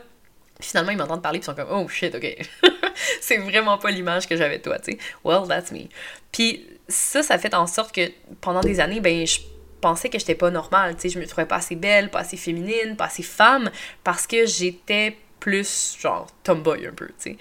finalement, 0.62 0.91
ils 0.91 0.98
m'entendent 0.98 1.22
parler, 1.22 1.39
puis 1.39 1.46
ils 1.46 1.56
sont 1.56 1.56
comme 1.56 1.70
«Oh 1.72 1.88
shit, 1.88 2.13
ok. 2.15 2.38
c'est 3.22 3.38
vraiment 3.38 3.77
pas 3.77 3.91
l'image 3.91 4.27
que 4.27 4.36
j'avais 4.36 4.58
de 4.58 4.63
toi, 4.63 4.80
tu 4.80 4.94
sais. 4.94 4.98
Well, 5.24 5.48
that's 5.48 5.72
me.» 5.72 5.88
Puis 6.32 6.68
ça, 6.88 7.24
ça 7.24 7.38
fait 7.38 7.53
en 7.53 7.68
sorte 7.68 7.94
que 7.94 8.12
pendant 8.41 8.62
des 8.62 8.80
années, 8.80 9.00
ben, 9.00 9.25
je 9.25 9.39
pensais 9.82 10.10
que 10.10 10.20
j'étais 10.20 10.36
pas 10.36 10.51
normale, 10.51 10.96
tu 10.96 11.01
sais. 11.01 11.10
Je 11.10 11.20
me 11.20 11.25
trouvais 11.25 11.48
pas 11.48 11.58
assez 11.58 11.75
belle, 11.75 12.10
pas 12.10 12.20
assez 12.20 12.38
féminine, 12.38 12.96
pas 12.96 13.06
assez 13.06 13.24
femme, 13.24 13.72
parce 14.03 14.27
que 14.27 14.46
j'étais 14.46 15.18
plus, 15.39 15.98
genre, 16.00 16.27
tomboy 16.44 16.88
un 16.88 16.94
peu, 16.94 17.08
tu 17.08 17.13
sais. 17.18 17.38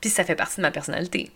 Puis 0.00 0.10
ça 0.10 0.24
fait 0.24 0.36
partie 0.36 0.56
de 0.56 0.62
ma 0.62 0.70
personnalité. 0.70 1.30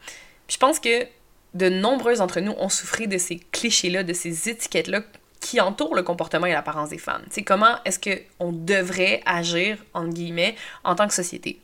Puis 0.46 0.54
je 0.54 0.58
pense 0.58 0.78
que 0.78 1.06
de 1.54 1.68
nombreux 1.68 2.16
d'entre 2.16 2.40
nous 2.40 2.54
ont 2.58 2.68
souffert 2.68 3.08
de 3.08 3.18
ces 3.18 3.38
clichés-là, 3.38 4.02
de 4.02 4.12
ces 4.12 4.48
étiquettes-là 4.48 5.02
qui 5.42 5.60
entourent 5.60 5.94
le 5.94 6.02
comportement 6.02 6.46
et 6.46 6.52
l'apparence 6.52 6.88
des 6.88 6.98
femmes. 6.98 7.24
Sais, 7.28 7.42
comment 7.42 7.74
est-ce 7.84 7.98
qu'on 7.98 8.52
devrait 8.52 9.20
agir, 9.26 9.76
entre 9.92 10.10
guillemets, 10.10 10.54
en 10.84 10.94
tant 10.94 11.06
que 11.08 11.14
société. 11.14 11.60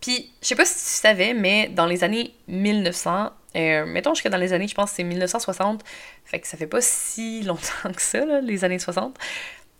Puis, 0.00 0.30
je 0.40 0.48
sais 0.48 0.54
pas 0.54 0.64
si 0.64 0.74
tu 0.74 1.00
savais, 1.00 1.34
mais 1.34 1.68
dans 1.68 1.86
les 1.86 2.04
années 2.04 2.32
1900, 2.48 3.30
euh, 3.56 3.86
mettons 3.86 4.14
jusqu'à 4.14 4.30
dans 4.30 4.38
les 4.38 4.52
années, 4.52 4.68
je 4.68 4.74
pense 4.74 4.90
que 4.90 4.96
c'est 4.96 5.04
1960, 5.04 5.82
fait 6.24 6.40
que 6.40 6.46
ça 6.46 6.56
fait 6.56 6.66
pas 6.66 6.80
si 6.80 7.42
longtemps 7.44 7.92
que 7.94 8.02
ça, 8.02 8.24
les 8.40 8.64
années 8.64 8.78
60, 8.78 9.18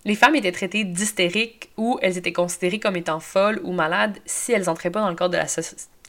les 0.05 0.15
femmes 0.15 0.35
étaient 0.35 0.53
traitées 0.53 0.85
d'hystériques 0.85 1.71
ou 1.77 1.99
elles 2.03 2.19
étaient 2.19 2.33
considérées 2.33 2.81
comme 2.81 2.97
étant 2.97 3.21
folles 3.21 3.61
ou 3.65 3.73
malades 3.73 4.19
si 4.27 4.53
elles 4.53 4.69
entraient 4.69 4.91
pas 4.91 5.01
dans 5.01 5.09
le 5.09 5.15
cadre 5.15 5.33
de 5.33 5.39
la 5.39 5.47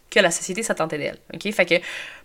que 0.09 0.19
la 0.19 0.31
société 0.31 0.63
s'attendait 0.63 0.97
d'elles. 0.97 1.19
OK? 1.33 1.51
Fait 1.51 1.65
que, 1.65 1.75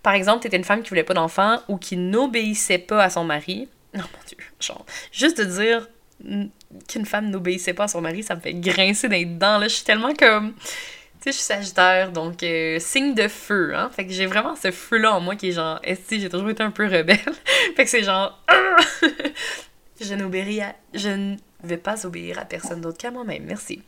par 0.03 0.15
exemple, 0.15 0.43
t'étais 0.43 0.57
une 0.57 0.65
femme 0.65 0.83
qui 0.83 0.91
voulait 0.91 1.05
pas 1.05 1.15
d'enfant 1.15 1.59
ou 1.69 1.77
qui 1.77 1.97
n'obéissait 1.97 2.79
pas 2.79 3.03
à 3.03 3.11
son 3.11 3.25
mari. 3.25 3.69
Non, 3.95 4.03
mon 4.03 4.25
Dieu, 4.27 4.37
genre, 4.61 4.87
juste 5.13 5.39
de 5.39 5.45
dire 5.45 5.89
qu'une 6.89 7.07
femme 7.07 7.31
n'obéissait 7.31 7.75
pas 7.75 7.85
à 7.85 7.89
son 7.89 8.01
mari, 8.01 8.23
ça 8.23 8.35
me 8.37 8.41
fait 8.41 8.55
grincer 8.55 9.09
dans 9.09 9.17
les 9.17 9.25
dents, 9.25 9.59
là. 9.59 9.69
Je 9.69 9.75
suis 9.75 9.85
tellement 9.85 10.15
comme... 10.15 10.55
Tu 10.55 11.25
sais, 11.25 11.33
je 11.33 11.37
suis 11.37 11.45
sagittaire, 11.45 12.13
donc 12.13 12.43
euh, 12.43 12.79
signe 12.79 13.15
de 13.15 13.29
feu, 13.29 13.75
hein. 13.75 13.91
Fait 13.95 14.07
que 14.07 14.13
j'ai 14.13 14.27
vraiment 14.27 14.57
ce 14.57 14.71
feu-là 14.71 15.15
en 15.15 15.21
moi 15.21 15.37
qui 15.37 15.49
est 15.49 15.53
genre, 15.53 15.79
est 15.83 16.01
j'ai 16.11 16.29
toujours 16.31 16.49
été 16.49 16.63
un 16.63 16.71
peu 16.71 16.87
rebelle. 16.87 17.19
fait 17.77 17.85
que 17.85 17.91
c'est 17.91 18.03
genre, 18.03 18.43
je 20.01 20.15
n'obéis 20.15 20.63
à... 20.63 20.75
Je 20.95 21.37
vais 21.63 21.77
pas 21.77 22.07
obéir 22.07 22.39
à 22.39 22.45
personne 22.45 22.81
d'autre 22.81 22.99
qu'à 22.99 23.11
moi-même. 23.11 23.45
Merci. 23.45 23.83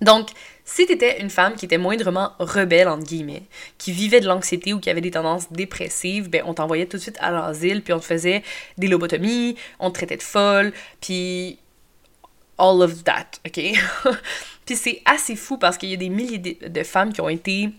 Donc, 0.00 0.30
si 0.64 0.86
t'étais 0.86 1.20
une 1.20 1.30
femme 1.30 1.54
qui 1.54 1.64
était 1.64 1.78
moindrement 1.78 2.32
rebelle, 2.38 2.88
entre 2.88 3.04
guillemets, 3.04 3.42
qui 3.78 3.92
vivait 3.92 4.20
de 4.20 4.26
l'anxiété 4.26 4.72
ou 4.72 4.80
qui 4.80 4.90
avait 4.90 5.00
des 5.00 5.10
tendances 5.10 5.52
dépressives, 5.52 6.28
ben 6.28 6.42
on 6.46 6.54
t'envoyait 6.54 6.86
tout 6.86 6.96
de 6.96 7.02
suite 7.02 7.18
à 7.20 7.30
l'asile, 7.30 7.82
puis 7.82 7.92
on 7.92 8.00
te 8.00 8.04
faisait 8.04 8.42
des 8.78 8.88
lobotomies, 8.88 9.56
on 9.78 9.90
te 9.90 9.94
traitait 9.94 10.16
de 10.16 10.22
folle, 10.22 10.72
puis 11.00 11.58
all 12.58 12.82
of 12.82 13.04
that, 13.04 13.26
ok? 13.46 13.60
puis 14.66 14.76
c'est 14.76 15.02
assez 15.04 15.36
fou 15.36 15.58
parce 15.58 15.76
qu'il 15.76 15.90
y 15.90 15.94
a 15.94 15.98
des 15.98 16.08
milliers 16.08 16.38
de 16.38 16.82
femmes 16.82 17.12
qui 17.12 17.20
ont 17.20 17.28
été 17.28 17.70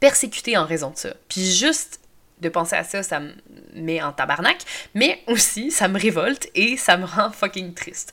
persécutées 0.00 0.56
en 0.56 0.66
raison 0.66 0.90
de 0.90 0.96
ça. 0.96 1.14
Puis 1.28 1.50
juste 1.50 2.00
de 2.40 2.48
penser 2.48 2.76
à 2.76 2.84
ça, 2.84 3.02
ça 3.02 3.20
me 3.20 3.32
met 3.74 4.02
en 4.02 4.12
tabarnak, 4.12 4.58
mais 4.94 5.22
aussi 5.26 5.70
ça 5.70 5.88
me 5.88 5.98
révolte 5.98 6.48
et 6.54 6.76
ça 6.76 6.96
me 6.96 7.06
rend 7.06 7.30
fucking 7.30 7.72
triste. 7.74 8.12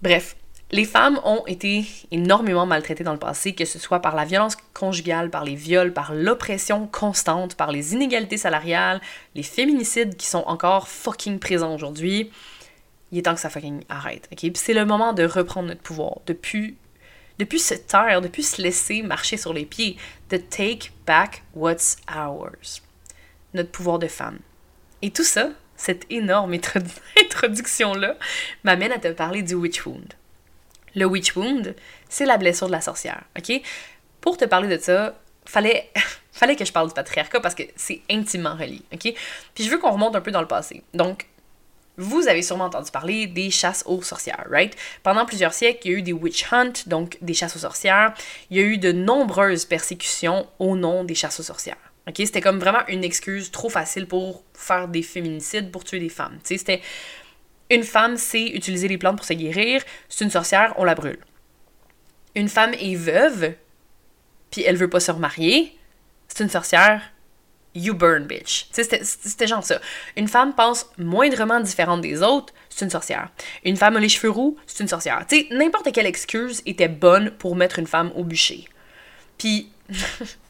Bref, 0.00 0.36
les 0.74 0.84
femmes 0.84 1.20
ont 1.22 1.46
été 1.46 1.86
énormément 2.10 2.66
maltraitées 2.66 3.04
dans 3.04 3.12
le 3.12 3.18
passé, 3.20 3.54
que 3.54 3.64
ce 3.64 3.78
soit 3.78 4.00
par 4.00 4.16
la 4.16 4.24
violence 4.24 4.56
conjugale, 4.72 5.30
par 5.30 5.44
les 5.44 5.54
viols, 5.54 5.92
par 5.92 6.12
l'oppression 6.12 6.88
constante, 6.88 7.54
par 7.54 7.70
les 7.70 7.94
inégalités 7.94 8.38
salariales, 8.38 9.00
les 9.36 9.44
féminicides 9.44 10.16
qui 10.16 10.26
sont 10.26 10.42
encore 10.48 10.88
fucking 10.88 11.38
présents 11.38 11.72
aujourd'hui. 11.72 12.32
Il 13.12 13.18
est 13.18 13.22
temps 13.22 13.36
que 13.36 13.40
ça 13.40 13.50
fucking 13.50 13.84
arrête, 13.88 14.28
ok? 14.32 14.38
Puis 14.38 14.52
c'est 14.56 14.74
le 14.74 14.84
moment 14.84 15.12
de 15.12 15.22
reprendre 15.22 15.68
notre 15.68 15.80
pouvoir, 15.80 16.18
de 16.26 16.32
plus, 16.32 16.76
de 17.38 17.44
plus 17.44 17.64
se 17.64 17.74
taire, 17.74 18.20
de 18.20 18.26
plus 18.26 18.56
se 18.56 18.60
laisser 18.60 19.02
marcher 19.02 19.36
sur 19.36 19.52
les 19.52 19.66
pieds, 19.66 19.96
de 20.30 20.38
take 20.38 20.90
back 21.06 21.44
what's 21.54 21.98
ours. 22.12 22.82
Notre 23.52 23.70
pouvoir 23.70 24.00
de 24.00 24.08
femme. 24.08 24.40
Et 25.02 25.12
tout 25.12 25.22
ça, 25.22 25.50
cette 25.76 26.04
énorme 26.10 26.56
introduction-là, 27.24 28.16
m'amène 28.64 28.90
à 28.90 28.98
te 28.98 29.12
parler 29.12 29.42
du 29.42 29.54
witch 29.54 29.86
wound. 29.86 30.14
Le 30.94 31.06
witch 31.06 31.36
wound, 31.36 31.74
c'est 32.08 32.26
la 32.26 32.36
blessure 32.36 32.66
de 32.66 32.72
la 32.72 32.80
sorcière, 32.80 33.22
ok? 33.38 33.60
Pour 34.20 34.36
te 34.36 34.44
parler 34.44 34.68
de 34.68 34.82
ça, 34.82 35.14
fallait, 35.44 35.90
fallait 36.32 36.56
que 36.56 36.64
je 36.64 36.72
parle 36.72 36.88
du 36.88 36.94
patriarcat 36.94 37.40
parce 37.40 37.54
que 37.54 37.64
c'est 37.76 38.02
intimement 38.10 38.54
relié, 38.54 38.82
ok? 38.92 39.14
Puis 39.54 39.64
je 39.64 39.70
veux 39.70 39.78
qu'on 39.78 39.92
remonte 39.92 40.16
un 40.16 40.20
peu 40.20 40.30
dans 40.30 40.40
le 40.40 40.48
passé. 40.48 40.82
Donc, 40.94 41.26
vous 41.96 42.26
avez 42.26 42.42
sûrement 42.42 42.64
entendu 42.64 42.90
parler 42.90 43.26
des 43.26 43.50
chasses 43.50 43.84
aux 43.86 44.02
sorcières, 44.02 44.46
right? 44.50 44.76
Pendant 45.02 45.24
plusieurs 45.26 45.54
siècles, 45.54 45.80
il 45.84 45.92
y 45.92 45.94
a 45.94 45.98
eu 45.98 46.02
des 46.02 46.12
witch 46.12 46.52
hunts, 46.52 46.72
donc 46.86 47.18
des 47.20 47.34
chasses 47.34 47.54
aux 47.54 47.60
sorcières. 47.60 48.14
Il 48.50 48.56
y 48.56 48.60
a 48.60 48.64
eu 48.64 48.78
de 48.78 48.90
nombreuses 48.90 49.64
persécutions 49.64 50.48
au 50.58 50.76
nom 50.76 51.04
des 51.04 51.14
chasses 51.14 51.38
aux 51.38 51.44
sorcières. 51.44 51.76
Ok, 52.06 52.16
c'était 52.18 52.40
comme 52.40 52.58
vraiment 52.58 52.86
une 52.88 53.04
excuse 53.04 53.50
trop 53.50 53.70
facile 53.70 54.06
pour 54.06 54.42
faire 54.52 54.88
des 54.88 55.02
féminicides, 55.02 55.70
pour 55.70 55.84
tuer 55.84 56.00
des 56.00 56.10
femmes. 56.10 56.38
C'était 56.42 56.82
une 57.74 57.84
femme 57.84 58.16
sait 58.16 58.48
utiliser 58.48 58.88
les 58.88 58.98
plantes 58.98 59.16
pour 59.16 59.26
se 59.26 59.32
guérir, 59.32 59.82
c'est 60.08 60.24
une 60.24 60.30
sorcière, 60.30 60.74
on 60.76 60.84
la 60.84 60.94
brûle. 60.94 61.18
Une 62.34 62.48
femme 62.48 62.74
est 62.74 62.96
veuve, 62.96 63.54
puis 64.50 64.62
elle 64.62 64.76
veut 64.76 64.90
pas 64.90 65.00
se 65.00 65.10
remarier, 65.10 65.76
c'est 66.28 66.42
une 66.42 66.50
sorcière, 66.50 67.02
you 67.74 67.94
burn, 67.94 68.24
bitch. 68.24 68.68
C'était 68.72 69.46
genre 69.46 69.64
ça. 69.64 69.80
Une 70.16 70.28
femme 70.28 70.54
pense 70.54 70.86
moindrement 70.98 71.60
différente 71.60 72.00
des 72.00 72.22
autres, 72.22 72.54
c'est 72.70 72.84
une 72.84 72.90
sorcière. 72.90 73.30
Une 73.64 73.76
femme 73.76 73.96
a 73.96 74.00
les 74.00 74.08
cheveux 74.08 74.30
roux, 74.30 74.56
c'est 74.66 74.82
une 74.82 74.88
sorcière. 74.88 75.24
Tu 75.28 75.40
sais, 75.40 75.46
n'importe 75.50 75.92
quelle 75.92 76.06
excuse 76.06 76.62
était 76.66 76.88
bonne 76.88 77.30
pour 77.30 77.56
mettre 77.56 77.78
une 77.78 77.86
femme 77.86 78.12
au 78.14 78.24
bûcher. 78.24 78.64
Puis, 79.38 79.70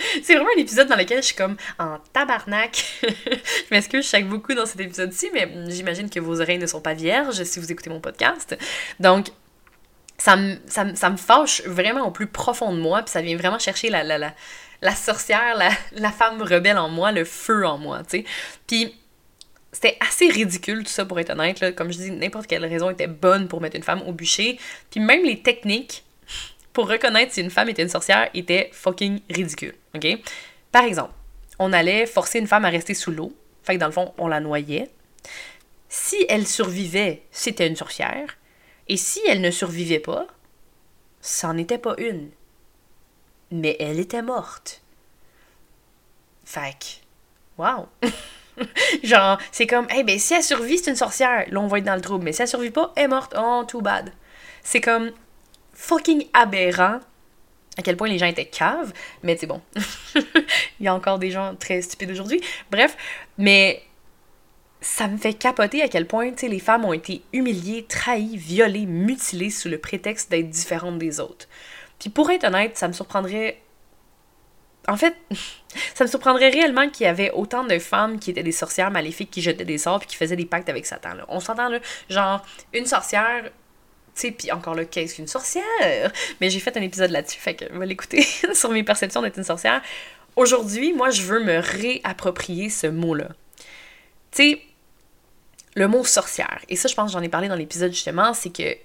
c'est 0.22 0.34
vraiment 0.34 0.50
un 0.56 0.60
épisode 0.60 0.88
dans 0.88 0.96
lequel 0.96 1.18
je 1.18 1.26
suis 1.26 1.36
comme 1.36 1.56
en 1.78 1.98
tabarnak. 2.12 2.84
je 3.02 3.70
m'excuse, 3.70 4.04
je 4.04 4.10
chaque 4.10 4.28
beaucoup 4.28 4.54
dans 4.54 4.66
cet 4.66 4.80
épisode-ci, 4.80 5.30
mais 5.32 5.50
j'imagine 5.68 6.10
que 6.10 6.20
vos 6.20 6.40
oreilles 6.40 6.58
ne 6.58 6.66
sont 6.66 6.80
pas 6.80 6.94
vierges 6.94 7.42
si 7.44 7.60
vous 7.60 7.70
écoutez 7.70 7.90
mon 7.90 8.00
podcast. 8.00 8.56
Donc, 8.98 9.28
ça 10.18 10.36
me, 10.36 10.56
ça, 10.66 11.10
me 11.10 11.16
fâche 11.16 11.62
vraiment 11.64 12.06
au 12.06 12.10
plus 12.10 12.26
profond 12.26 12.74
de 12.74 12.80
moi, 12.80 13.02
puis 13.02 13.10
ça 13.10 13.22
vient 13.22 13.36
vraiment 13.36 13.58
chercher 13.58 13.88
la, 13.88 14.02
la, 14.02 14.18
la, 14.18 14.34
la 14.82 14.94
sorcière, 14.94 15.56
la, 15.56 15.70
la 15.92 16.10
femme 16.10 16.42
rebelle 16.42 16.78
en 16.78 16.88
moi, 16.88 17.10
le 17.10 17.24
feu 17.24 17.66
en 17.66 17.78
moi, 17.78 18.02
tu 18.02 18.18
sais. 18.18 18.24
Puis, 18.66 18.94
c'était 19.72 19.96
assez 20.06 20.28
ridicule 20.28 20.84
tout 20.84 20.90
ça 20.90 21.04
pour 21.04 21.18
être 21.20 21.30
honnête, 21.30 21.60
là. 21.60 21.72
comme 21.72 21.92
je 21.92 21.98
dis, 21.98 22.10
n'importe 22.10 22.46
quelle 22.46 22.64
raison 22.64 22.90
était 22.90 23.06
bonne 23.06 23.48
pour 23.48 23.60
mettre 23.60 23.76
une 23.76 23.82
femme 23.82 24.02
au 24.06 24.12
bûcher. 24.12 24.58
Puis 24.90 25.00
même 25.00 25.24
les 25.24 25.40
techniques 25.42 26.04
pour 26.72 26.88
reconnaître 26.88 27.32
si 27.32 27.40
une 27.40 27.50
femme 27.50 27.68
était 27.68 27.82
une 27.82 27.88
sorcière 27.88 28.30
était 28.34 28.70
fucking 28.72 29.20
ridicule. 29.28 29.74
OK? 29.94 30.06
Par 30.72 30.84
exemple, 30.84 31.12
on 31.58 31.72
allait 31.72 32.06
forcer 32.06 32.38
une 32.38 32.46
femme 32.46 32.64
à 32.64 32.70
rester 32.70 32.94
sous 32.94 33.10
l'eau. 33.10 33.32
Fait 33.62 33.74
que 33.74 33.80
dans 33.80 33.86
le 33.86 33.92
fond, 33.92 34.14
on 34.18 34.28
la 34.28 34.40
noyait. 34.40 34.88
Si 35.88 36.24
elle 36.28 36.46
survivait, 36.46 37.22
c'était 37.30 37.66
une 37.66 37.76
sorcière. 37.76 38.36
Et 38.88 38.96
si 38.96 39.20
elle 39.28 39.40
ne 39.40 39.50
survivait 39.50 39.98
pas, 39.98 40.26
c'en 41.20 41.56
était 41.58 41.78
pas 41.78 41.94
une. 41.98 42.30
Mais 43.50 43.76
elle 43.80 43.98
était 43.98 44.22
morte. 44.22 44.82
Fait 46.44 47.00
wow! 47.58 47.88
Genre, 49.02 49.38
c'est 49.52 49.66
comme, 49.66 49.86
hey, 49.90 50.04
ben 50.04 50.18
si 50.18 50.34
elle 50.34 50.42
survit, 50.42 50.78
c'est 50.78 50.90
une 50.90 50.96
sorcière. 50.96 51.44
Là, 51.50 51.60
on 51.60 51.66
va 51.66 51.78
être 51.78 51.84
dans 51.84 51.94
le 51.94 52.00
trouble. 52.00 52.24
Mais 52.24 52.32
si 52.32 52.42
elle 52.42 52.48
survit 52.48 52.70
pas, 52.70 52.92
elle 52.96 53.04
est 53.04 53.08
morte. 53.08 53.34
Oh, 53.38 53.64
too 53.66 53.80
bad. 53.80 54.12
C'est 54.62 54.80
comme, 54.80 55.10
fucking 55.80 56.26
aberrant 56.34 57.00
à 57.78 57.82
quel 57.82 57.96
point 57.96 58.08
les 58.08 58.18
gens 58.18 58.26
étaient 58.26 58.44
caves, 58.44 58.92
mais 59.22 59.36
c'est 59.38 59.46
bon. 59.46 59.62
Il 60.78 60.84
y 60.84 60.88
a 60.88 60.94
encore 60.94 61.18
des 61.18 61.30
gens 61.30 61.54
très 61.54 61.80
stupides 61.80 62.10
aujourd'hui. 62.10 62.40
Bref, 62.70 62.96
mais 63.38 63.82
ça 64.82 65.08
me 65.08 65.16
fait 65.16 65.34
capoter 65.34 65.82
à 65.82 65.88
quel 65.88 66.06
point 66.06 66.32
les 66.42 66.58
femmes 66.58 66.84
ont 66.84 66.92
été 66.92 67.22
humiliées, 67.32 67.86
trahies, 67.88 68.36
violées, 68.36 68.86
mutilées 68.86 69.50
sous 69.50 69.68
le 69.68 69.78
prétexte 69.78 70.30
d'être 70.30 70.50
différentes 70.50 70.98
des 70.98 71.20
autres. 71.20 71.48
Puis 71.98 72.10
pour 72.10 72.30
être 72.30 72.44
honnête, 72.44 72.76
ça 72.76 72.88
me 72.88 72.92
surprendrait. 72.92 73.60
En 74.88 74.96
fait, 74.96 75.14
ça 75.94 76.04
me 76.04 76.08
surprendrait 76.08 76.50
réellement 76.50 76.88
qu'il 76.90 77.04
y 77.04 77.08
avait 77.08 77.30
autant 77.30 77.64
de 77.64 77.78
femmes 77.78 78.18
qui 78.18 78.30
étaient 78.30 78.42
des 78.42 78.52
sorcières 78.52 78.90
maléfiques 78.90 79.30
qui 79.30 79.40
jetaient 79.40 79.64
des 79.64 79.78
sorts 79.78 80.00
puis 80.00 80.08
qui 80.08 80.16
faisaient 80.16 80.36
des 80.36 80.46
pactes 80.46 80.68
avec 80.68 80.84
Satan. 80.84 81.14
Là. 81.14 81.24
On 81.28 81.40
s'entend 81.40 81.68
là, 81.68 81.78
genre, 82.10 82.44
une 82.74 82.86
sorcière 82.86 83.50
sais, 84.20 84.30
puis 84.30 84.52
encore 84.52 84.74
le 84.74 84.84
qu'est-ce 84.84 85.16
qu'une 85.16 85.26
sorcière? 85.26 86.12
Mais 86.40 86.50
j'ai 86.50 86.60
fait 86.60 86.76
un 86.76 86.82
épisode 86.82 87.10
là-dessus, 87.10 87.40
fait 87.40 87.54
que 87.54 87.72
va 87.72 87.86
l'écouter 87.86 88.22
sur 88.52 88.70
mes 88.70 88.82
perceptions 88.82 89.22
d'être 89.22 89.38
une 89.38 89.44
sorcière. 89.44 89.82
Aujourd'hui, 90.36 90.92
moi, 90.92 91.10
je 91.10 91.22
veux 91.22 91.42
me 91.42 91.58
réapproprier 91.58 92.70
ce 92.70 92.86
mot-là. 92.86 93.28
Tu 94.30 94.42
sais, 94.42 94.62
le 95.74 95.88
mot 95.88 96.04
sorcière, 96.04 96.60
et 96.68 96.76
ça, 96.76 96.88
je 96.88 96.94
pense 96.94 97.12
j'en 97.12 97.22
ai 97.22 97.28
parlé 97.28 97.48
dans 97.48 97.56
l'épisode 97.56 97.92
justement, 97.92 98.34
c'est 98.34 98.50
que, 98.50 98.72
tu 98.72 98.78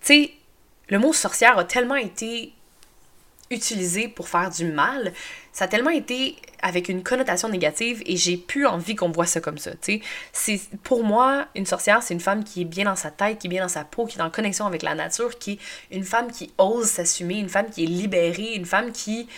sais, 0.00 0.30
le 0.88 0.98
mot 0.98 1.12
sorcière 1.12 1.58
a 1.58 1.64
tellement 1.64 1.96
été 1.96 2.52
utilisé 3.50 4.06
pour 4.06 4.28
faire 4.28 4.48
du 4.48 4.64
mal, 4.64 5.12
ça 5.52 5.64
a 5.64 5.68
tellement 5.68 5.90
été 5.90 6.36
avec 6.62 6.88
une 6.88 7.02
connotation 7.02 7.48
négative 7.48 8.00
et 8.06 8.16
j'ai 8.16 8.36
plus 8.36 8.64
envie 8.64 8.94
qu'on 8.94 9.10
voit 9.10 9.26
ça 9.26 9.40
comme 9.40 9.58
ça, 9.58 9.72
sais. 9.80 10.00
Pour 10.84 11.02
moi, 11.02 11.48
une 11.56 11.66
sorcière, 11.66 12.02
c'est 12.02 12.14
une 12.14 12.20
femme 12.20 12.44
qui 12.44 12.62
est 12.62 12.64
bien 12.64 12.84
dans 12.84 12.96
sa 12.96 13.10
tête, 13.10 13.38
qui 13.38 13.48
est 13.48 13.50
bien 13.50 13.62
dans 13.62 13.68
sa 13.68 13.84
peau, 13.84 14.06
qui 14.06 14.18
est 14.18 14.22
en 14.22 14.30
connexion 14.30 14.66
avec 14.66 14.82
la 14.82 14.94
nature, 14.94 15.36
qui 15.38 15.58
est 15.90 15.96
une 15.96 16.04
femme 16.04 16.30
qui 16.30 16.52
ose 16.58 16.86
s'assumer, 16.86 17.38
une 17.38 17.48
femme 17.48 17.68
qui 17.70 17.82
est 17.82 17.88
libérée, 17.88 18.54
une 18.54 18.66
femme 18.66 18.92
qui 18.92 19.28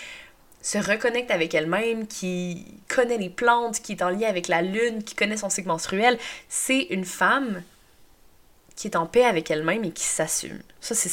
se 0.60 0.76
reconnecte 0.76 1.30
avec 1.30 1.54
elle-même, 1.54 2.06
qui 2.06 2.66
connaît 2.88 3.18
les 3.18 3.30
plantes, 3.30 3.80
qui 3.80 3.92
est 3.92 4.02
en 4.02 4.10
lien 4.10 4.28
avec 4.28 4.46
la 4.46 4.60
lune, 4.60 5.02
qui 5.02 5.14
connaît 5.14 5.38
son 5.38 5.48
cycle 5.48 5.68
menstruel. 5.68 6.18
C'est 6.50 6.82
une 6.90 7.06
femme 7.06 7.62
qui 8.76 8.88
est 8.88 8.96
en 8.96 9.06
paix 9.06 9.24
avec 9.24 9.50
elle-même 9.50 9.84
et 9.84 9.90
qui 9.90 10.04
s'assume. 10.04 10.60
Ça, 10.80 10.94
c'est 10.94 11.08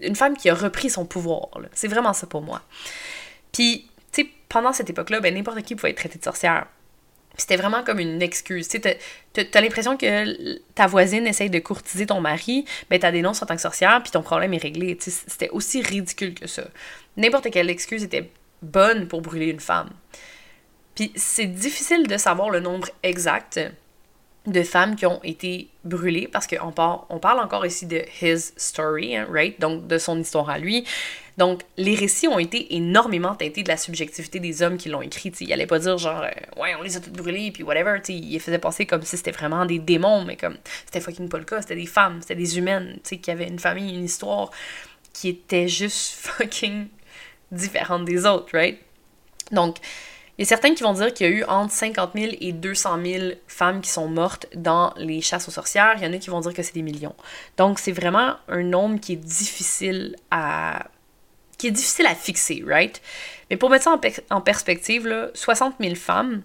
une 0.00 0.16
femme 0.16 0.36
qui 0.36 0.50
a 0.50 0.54
repris 0.54 0.90
son 0.90 1.04
pouvoir. 1.04 1.48
C'est 1.74 1.88
vraiment 1.88 2.12
ça 2.12 2.26
pour 2.26 2.42
moi. 2.42 2.62
Puis, 3.52 3.88
tu 4.12 4.22
sais, 4.22 4.28
pendant 4.48 4.72
cette 4.72 4.90
époque-là, 4.90 5.20
ben, 5.20 5.34
n'importe 5.34 5.62
qui 5.62 5.74
pouvait 5.74 5.90
être 5.90 5.96
traité 5.96 6.18
de 6.18 6.24
sorcière. 6.24 6.66
C'était 7.36 7.56
vraiment 7.56 7.82
comme 7.82 7.98
une 7.98 8.20
excuse. 8.20 8.68
Tu 8.68 8.80
sais, 8.80 8.98
t'as 9.32 9.60
l'impression 9.60 9.96
que 9.96 10.58
ta 10.74 10.86
voisine 10.86 11.26
essaye 11.26 11.48
de 11.48 11.60
courtiser 11.60 12.04
ton 12.04 12.20
mari, 12.20 12.66
ben 12.90 12.98
t'as 12.98 13.10
noms 13.10 13.30
en 13.30 13.46
tant 13.46 13.54
que 13.54 13.62
sorcière, 13.62 14.02
puis 14.02 14.10
ton 14.12 14.22
problème 14.22 14.52
est 14.52 14.62
réglé. 14.62 14.98
C'était 15.00 15.48
aussi 15.48 15.80
ridicule 15.80 16.34
que 16.34 16.46
ça. 16.46 16.64
N'importe 17.16 17.50
quelle 17.50 17.70
excuse 17.70 18.04
était 18.04 18.30
bonne 18.60 19.08
pour 19.08 19.22
brûler 19.22 19.46
une 19.46 19.60
femme. 19.60 19.90
Puis 20.94 21.10
c'est 21.16 21.46
difficile 21.46 22.06
de 22.06 22.18
savoir 22.18 22.50
le 22.50 22.60
nombre 22.60 22.88
exact 23.02 23.58
de 24.46 24.62
femmes 24.62 24.96
qui 24.96 25.06
ont 25.06 25.20
été 25.22 25.68
brûlées 25.84 26.26
parce 26.26 26.46
qu'on 26.46 26.72
parle, 26.72 27.00
on 27.10 27.18
parle 27.18 27.38
encore 27.38 27.64
ici 27.64 27.86
de 27.86 28.02
his 28.20 28.52
story, 28.56 29.16
hein, 29.16 29.26
right? 29.30 29.60
Donc 29.60 29.86
de 29.86 29.98
son 29.98 30.18
histoire 30.18 30.50
à 30.50 30.58
lui. 30.58 30.84
Donc 31.38 31.62
les 31.76 31.94
récits 31.94 32.28
ont 32.28 32.38
été 32.38 32.74
énormément 32.74 33.34
teintés 33.34 33.62
de 33.62 33.68
la 33.68 33.76
subjectivité 33.76 34.40
des 34.40 34.62
hommes 34.62 34.76
qui 34.76 34.88
l'ont 34.88 35.00
écrit. 35.00 35.32
Il 35.40 35.52
allait 35.52 35.66
pas 35.66 35.78
dire 35.78 35.96
genre 35.96 36.22
euh, 36.22 36.60
ouais 36.60 36.74
on 36.78 36.82
les 36.82 36.96
a 36.96 37.00
toutes 37.00 37.14
brûlées 37.14 37.52
puis 37.52 37.62
whatever. 37.62 38.00
il 38.08 38.40
faisait 38.40 38.58
passer 38.58 38.84
comme 38.84 39.02
si 39.02 39.16
c'était 39.16 39.30
vraiment 39.30 39.64
des 39.64 39.78
démons, 39.78 40.24
mais 40.24 40.36
comme 40.36 40.56
c'était 40.84 41.00
fucking 41.00 41.28
pas 41.28 41.38
le 41.38 41.44
cas. 41.44 41.62
C'était 41.62 41.76
des 41.76 41.86
femmes, 41.86 42.18
c'était 42.20 42.34
des 42.34 42.58
humaines, 42.58 42.98
qui 43.04 43.30
avaient 43.30 43.48
une 43.48 43.60
famille, 43.60 43.94
une 43.94 44.04
histoire 44.04 44.50
qui 45.12 45.28
était 45.28 45.68
juste 45.68 46.14
fucking 46.18 46.88
différente 47.52 48.04
des 48.04 48.26
autres, 48.26 48.48
right? 48.52 48.78
Donc 49.52 49.76
Il 50.38 50.42
y 50.42 50.44
a 50.44 50.48
certains 50.48 50.74
qui 50.74 50.82
vont 50.82 50.94
dire 50.94 51.12
qu'il 51.12 51.26
y 51.26 51.30
a 51.30 51.32
eu 51.32 51.44
entre 51.44 51.72
50 51.72 52.12
000 52.14 52.32
et 52.40 52.52
200 52.52 52.98
000 53.04 53.24
femmes 53.46 53.80
qui 53.82 53.90
sont 53.90 54.08
mortes 54.08 54.46
dans 54.54 54.94
les 54.96 55.20
chasses 55.20 55.46
aux 55.48 55.52
sorcières. 55.52 55.94
Il 55.98 56.04
y 56.04 56.06
en 56.06 56.12
a 56.12 56.18
qui 56.18 56.30
vont 56.30 56.40
dire 56.40 56.54
que 56.54 56.62
c'est 56.62 56.74
des 56.74 56.82
millions. 56.82 57.14
Donc, 57.58 57.78
c'est 57.78 57.92
vraiment 57.92 58.36
un 58.48 58.62
nombre 58.62 58.98
qui 58.98 59.12
est 59.12 59.16
difficile 59.16 60.16
à 60.30 60.86
qui 61.58 61.68
est 61.68 61.70
difficile 61.70 62.06
à 62.06 62.16
fixer, 62.16 62.64
right? 62.66 63.00
Mais 63.48 63.56
pour 63.56 63.70
mettre 63.70 63.84
ça 63.84 63.96
en, 64.30 64.40
perspective, 64.40 65.06
là, 65.06 65.28
60 65.34 65.76
000 65.78 65.94
femmes, 65.94 66.42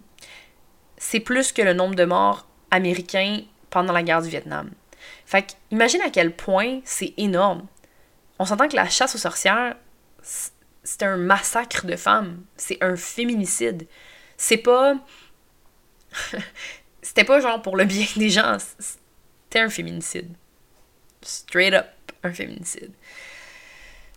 c'est 0.98 1.20
plus 1.20 1.52
que 1.52 1.64
le 1.64 1.74
nombre 1.74 1.96
de 1.96 2.06
morts 2.06 2.46
américains 2.70 3.42
pendant 3.72 3.94
la 3.94 4.04
guerre 4.04 4.22
du 4.22 4.30
Vietnam. 4.30 4.70
Fait 5.26 5.42
que, 5.42 5.54
imagine 5.72 6.02
à 6.02 6.12
quel 6.12 6.36
point 6.36 6.82
c'est 6.84 7.16
énorme. 7.18 7.66
On 8.38 8.46
s'entend 8.46 8.68
que 8.68 8.76
la 8.76 8.90
chasse 8.90 9.16
aux 9.16 9.18
sorcières, 9.18 9.76
c'est 10.88 11.04
un 11.04 11.18
massacre 11.18 11.86
de 11.86 11.98
femmes. 11.98 12.44
C'est 12.56 12.82
un 12.82 12.96
féminicide. 12.96 13.88
C'est 14.38 14.58
pas. 14.58 14.96
C'était 17.02 17.26
pas 17.26 17.42
genre 17.42 17.62
pour 17.62 17.76
le 17.76 17.84
bien 17.84 18.06
des 18.16 18.30
gens. 18.30 18.58
C'était 18.80 19.60
un 19.60 19.70
féminicide. 19.70 20.34
Straight 21.22 21.74
up, 21.74 21.88
un 22.24 22.32
féminicide. 22.32 22.94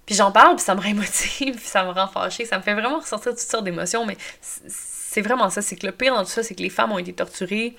Puis 0.06 0.14
j'en 0.14 0.30
parle, 0.30 0.54
puis 0.56 0.64
ça 0.64 0.76
me 0.76 0.80
rémotive, 0.80 1.56
puis 1.56 1.66
ça 1.66 1.82
me 1.82 1.90
rend 1.90 2.06
fâchée. 2.06 2.44
Ça 2.44 2.56
me 2.56 2.62
fait 2.62 2.74
vraiment 2.74 3.00
ressortir 3.00 3.32
toutes 3.32 3.40
sortes 3.40 3.64
d'émotions, 3.64 4.06
mais 4.06 4.16
c'est 4.40 5.22
vraiment 5.22 5.50
ça. 5.50 5.62
C'est 5.62 5.74
que 5.74 5.86
le 5.86 5.92
pire 5.92 6.14
dans 6.14 6.22
tout 6.22 6.30
ça, 6.30 6.44
c'est 6.44 6.54
que 6.54 6.62
les 6.62 6.70
femmes 6.70 6.92
ont 6.92 6.98
été 6.98 7.12
torturées 7.12 7.76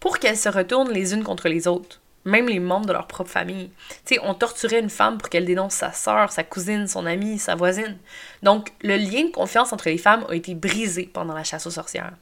pour 0.00 0.18
qu'elles 0.18 0.36
se 0.36 0.48
retournent 0.48 0.90
les 0.90 1.14
unes 1.14 1.22
contre 1.22 1.48
les 1.48 1.68
autres 1.68 2.01
même 2.24 2.48
les 2.48 2.60
membres 2.60 2.86
de 2.86 2.92
leur 2.92 3.06
propre 3.06 3.30
famille. 3.30 3.70
Tu 4.04 4.14
sais, 4.14 4.20
on 4.22 4.34
torturait 4.34 4.80
une 4.80 4.90
femme 4.90 5.18
pour 5.18 5.28
qu'elle 5.28 5.44
dénonce 5.44 5.74
sa 5.74 5.92
sœur, 5.92 6.30
sa 6.32 6.44
cousine, 6.44 6.86
son 6.86 7.06
amie, 7.06 7.38
sa 7.38 7.54
voisine. 7.54 7.98
Donc, 8.42 8.72
le 8.82 8.96
lien 8.96 9.24
de 9.24 9.32
confiance 9.32 9.72
entre 9.72 9.88
les 9.88 9.98
femmes 9.98 10.24
a 10.28 10.34
été 10.34 10.54
brisé 10.54 11.10
pendant 11.12 11.34
la 11.34 11.44
chasse 11.44 11.66
aux 11.66 11.70
sorcières. 11.70 12.12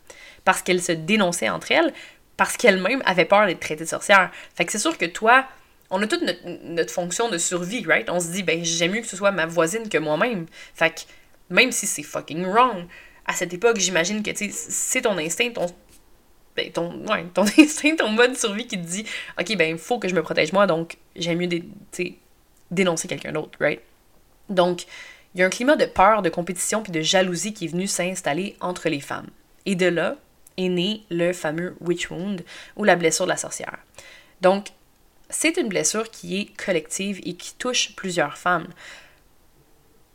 Parce 0.44 0.62
qu'elles 0.62 0.82
se 0.82 0.92
dénonçaient 0.92 1.50
entre 1.50 1.72
elles, 1.72 1.92
parce 2.36 2.56
qu'elles-mêmes 2.56 3.02
avaient 3.04 3.26
peur 3.26 3.46
d'être 3.46 3.60
traitées 3.60 3.84
de 3.84 3.88
sorcières. 3.88 4.30
Fait 4.54 4.68
c'est 4.70 4.78
sûr 4.78 4.96
que 4.96 5.04
toi, 5.04 5.44
on 5.90 6.00
a 6.02 6.06
toute 6.06 6.22
notre, 6.64 6.92
fonction 6.92 7.28
de 7.28 7.36
survie, 7.36 7.84
right? 7.86 8.08
On 8.08 8.20
se 8.20 8.28
dit, 8.28 8.42
ben, 8.42 8.64
j'aime 8.64 8.92
mieux 8.92 9.00
que 9.00 9.06
ce 9.06 9.16
soit 9.16 9.32
ma 9.32 9.46
voisine 9.46 9.88
que 9.88 9.98
moi-même. 9.98 10.46
Fait 10.74 11.06
même 11.50 11.72
si 11.72 11.86
c'est 11.86 12.04
fucking 12.04 12.46
wrong, 12.46 12.86
à 13.26 13.34
cette 13.34 13.52
époque, 13.52 13.78
j'imagine 13.78 14.22
que, 14.22 14.30
tu 14.30 14.50
sais, 14.50 14.70
c'est 14.70 15.02
ton 15.02 15.18
instinct, 15.18 15.50
ben, 16.56 16.70
ton, 16.72 17.06
ouais, 17.06 17.24
ton 17.32 17.44
instinct, 17.58 17.96
ton 17.96 18.10
mode 18.10 18.32
de 18.32 18.36
survie 18.36 18.66
qui 18.66 18.80
te 18.80 18.86
dit 18.86 19.04
Ok, 19.38 19.56
ben, 19.56 19.70
il 19.70 19.78
faut 19.78 19.98
que 19.98 20.08
je 20.08 20.14
me 20.14 20.22
protège 20.22 20.52
moi, 20.52 20.66
donc 20.66 20.96
j'aime 21.16 21.38
mieux 21.38 21.48
dénoncer 22.70 23.08
quelqu'un 23.08 23.32
d'autre, 23.32 23.58
right? 23.60 23.80
Donc, 24.48 24.84
il 25.34 25.40
y 25.40 25.44
a 25.44 25.46
un 25.46 25.50
climat 25.50 25.76
de 25.76 25.86
peur, 25.86 26.22
de 26.22 26.28
compétition 26.28 26.82
puis 26.82 26.92
de 26.92 27.00
jalousie 27.00 27.54
qui 27.54 27.66
est 27.66 27.68
venu 27.68 27.86
s'installer 27.86 28.56
entre 28.60 28.88
les 28.88 29.00
femmes. 29.00 29.28
Et 29.64 29.76
de 29.76 29.86
là 29.86 30.16
est 30.56 30.68
né 30.68 31.04
le 31.10 31.32
fameux 31.32 31.76
witch 31.80 32.10
wound 32.10 32.44
ou 32.76 32.84
la 32.84 32.96
blessure 32.96 33.26
de 33.26 33.30
la 33.30 33.36
sorcière. 33.36 33.78
Donc, 34.40 34.68
c'est 35.28 35.56
une 35.56 35.68
blessure 35.68 36.10
qui 36.10 36.40
est 36.40 36.56
collective 36.56 37.20
et 37.24 37.34
qui 37.34 37.54
touche 37.54 37.94
plusieurs 37.94 38.36
femmes. 38.36 38.66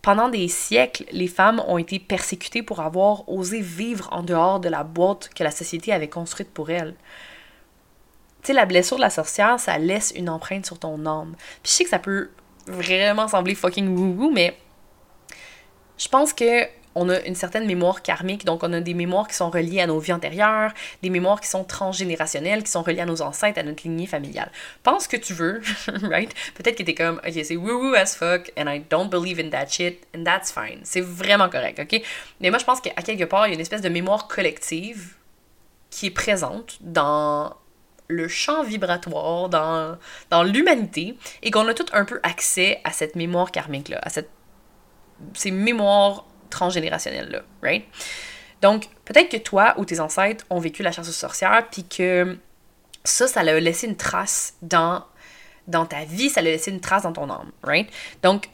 Pendant 0.06 0.30
des 0.30 0.48
siècles, 0.50 1.06
les 1.12 1.28
femmes 1.28 1.64
ont 1.68 1.80
été 1.80 1.98
persécutées 1.98 2.62
pour 2.62 2.80
avoir 2.80 3.28
osé 3.28 3.60
vivre 3.60 4.08
en 4.12 4.22
dehors 4.22 4.60
de 4.60 4.70
la 4.70 4.84
boîte 4.84 5.30
que 5.34 5.44
la 5.44 5.50
société 5.50 5.92
avait 5.92 6.10
construite 6.10 6.52
pour 6.52 6.70
elles. 6.70 6.94
Tu 8.44 8.48
sais, 8.50 8.54
la 8.54 8.68
blessure 8.68 8.98
de 8.98 9.02
la 9.02 9.10
sorcière, 9.10 9.60
ça 9.60 9.80
laisse 9.80 10.14
une 10.16 10.30
empreinte 10.30 10.68
sur 10.68 10.78
ton 10.78 11.08
âme. 11.08 11.34
Puis 11.64 11.72
je 11.72 11.78
sais 11.78 11.84
que 11.86 11.90
ça 11.90 11.98
peut 11.98 12.30
vraiment 12.68 13.28
sembler 13.28 13.56
fucking 13.56 13.98
woo-woo, 13.98 14.30
mais 14.32 14.56
je 15.98 16.08
pense 16.08 16.34
que 16.34 16.66
on 16.96 17.10
a 17.10 17.20
une 17.22 17.36
certaine 17.36 17.66
mémoire 17.66 18.02
karmique, 18.02 18.46
donc 18.46 18.64
on 18.64 18.72
a 18.72 18.80
des 18.80 18.94
mémoires 18.94 19.28
qui 19.28 19.36
sont 19.36 19.50
reliées 19.50 19.82
à 19.82 19.88
nos 19.88 20.00
vies 20.00 20.14
antérieures, 20.14 20.74
des 21.04 21.10
mémoires 21.10 21.42
qui 21.42 21.50
sont 21.50 21.66
transgénérationnelles, 21.66 22.64
qui 22.64 22.72
sont 22.72 22.84
reliées 22.84 23.02
à 23.02 23.06
nos 23.06 23.22
ancêtres, 23.22 23.60
à 23.60 23.64
notre 23.64 23.84
lignée 23.84 24.08
familiale. 24.08 24.50
Pense 24.82 25.08
que 25.08 25.18
tu 25.18 25.34
veux, 25.34 25.62
right? 26.04 26.34
Peut-être 26.56 26.78
que 26.78 26.84
t'es 26.84 26.96
comme, 26.96 27.20
ok, 27.28 27.34
c'est 27.44 27.58
woo-woo 27.58 27.94
as 27.96 28.16
fuck, 28.16 28.52
and 28.58 28.68
I 28.68 28.82
don't 28.90 29.10
believe 29.10 29.40
in 29.40 29.50
that 29.50 29.68
shit, 29.68 30.08
and 30.16 30.24
that's 30.24 30.52
fine. 30.52 30.80
C'est 30.84 31.02
vraiment 31.02 31.50
correct, 31.50 31.80
ok? 31.80 32.02
Mais 32.40 32.50
moi, 32.50 32.60
je 32.60 32.66
pense 32.66 32.80
qu'à 32.80 33.02
quelque 33.02 33.26
part, 33.26 33.48
il 33.48 33.50
y 33.50 33.54
a 33.54 33.56
une 33.56 33.62
espèce 33.62 33.82
de 33.82 33.90
mémoire 33.90 34.28
collective 34.28 35.16
qui 35.90 36.08
est 36.08 36.12
présente 36.12 36.78
dans 36.82 37.54
le 38.08 38.28
champ 38.28 38.64
vibratoire, 38.64 39.50
dans, 39.50 39.98
dans 40.30 40.44
l'humanité, 40.44 41.18
et 41.42 41.52
qu'on 41.52 41.68
a 41.68 41.74
tout 41.74 41.86
un 41.92 42.06
peu 42.06 42.20
accès 42.24 42.80
à 42.84 42.92
cette 42.92 43.16
mémoire 43.16 43.52
karmique-là, 43.52 44.00
à 44.02 44.10
cette, 44.10 44.30
ces 45.34 45.52
mémoires 45.52 46.26
transgénérationnel 46.50 47.30
là, 47.30 47.42
right? 47.62 47.86
Donc, 48.62 48.88
peut-être 49.06 49.30
que 49.30 49.38
toi 49.38 49.74
ou 49.78 49.86
tes 49.86 50.00
ancêtres 50.00 50.46
ont 50.50 50.60
vécu 50.60 50.82
la 50.82 50.92
chasse 50.92 51.10
aux 51.10 51.14
sorcières, 51.14 51.68
puis 51.70 51.84
que 51.84 52.38
ça, 53.04 53.28
ça 53.28 53.44
l'a 53.44 53.60
laissé 53.60 53.88
une 53.88 53.98
trace 53.98 54.56
dans, 54.62 55.04
dans 55.68 55.86
ta 55.86 56.06
vie, 56.06 56.30
ça 56.30 56.42
l'a 56.42 56.52
laissé 56.52 56.72
une 56.72 56.82
trace 56.82 57.04
dans 57.04 57.14
ton 57.14 57.30
âme, 57.30 57.52
right? 57.64 57.88
Donc, 58.24 58.50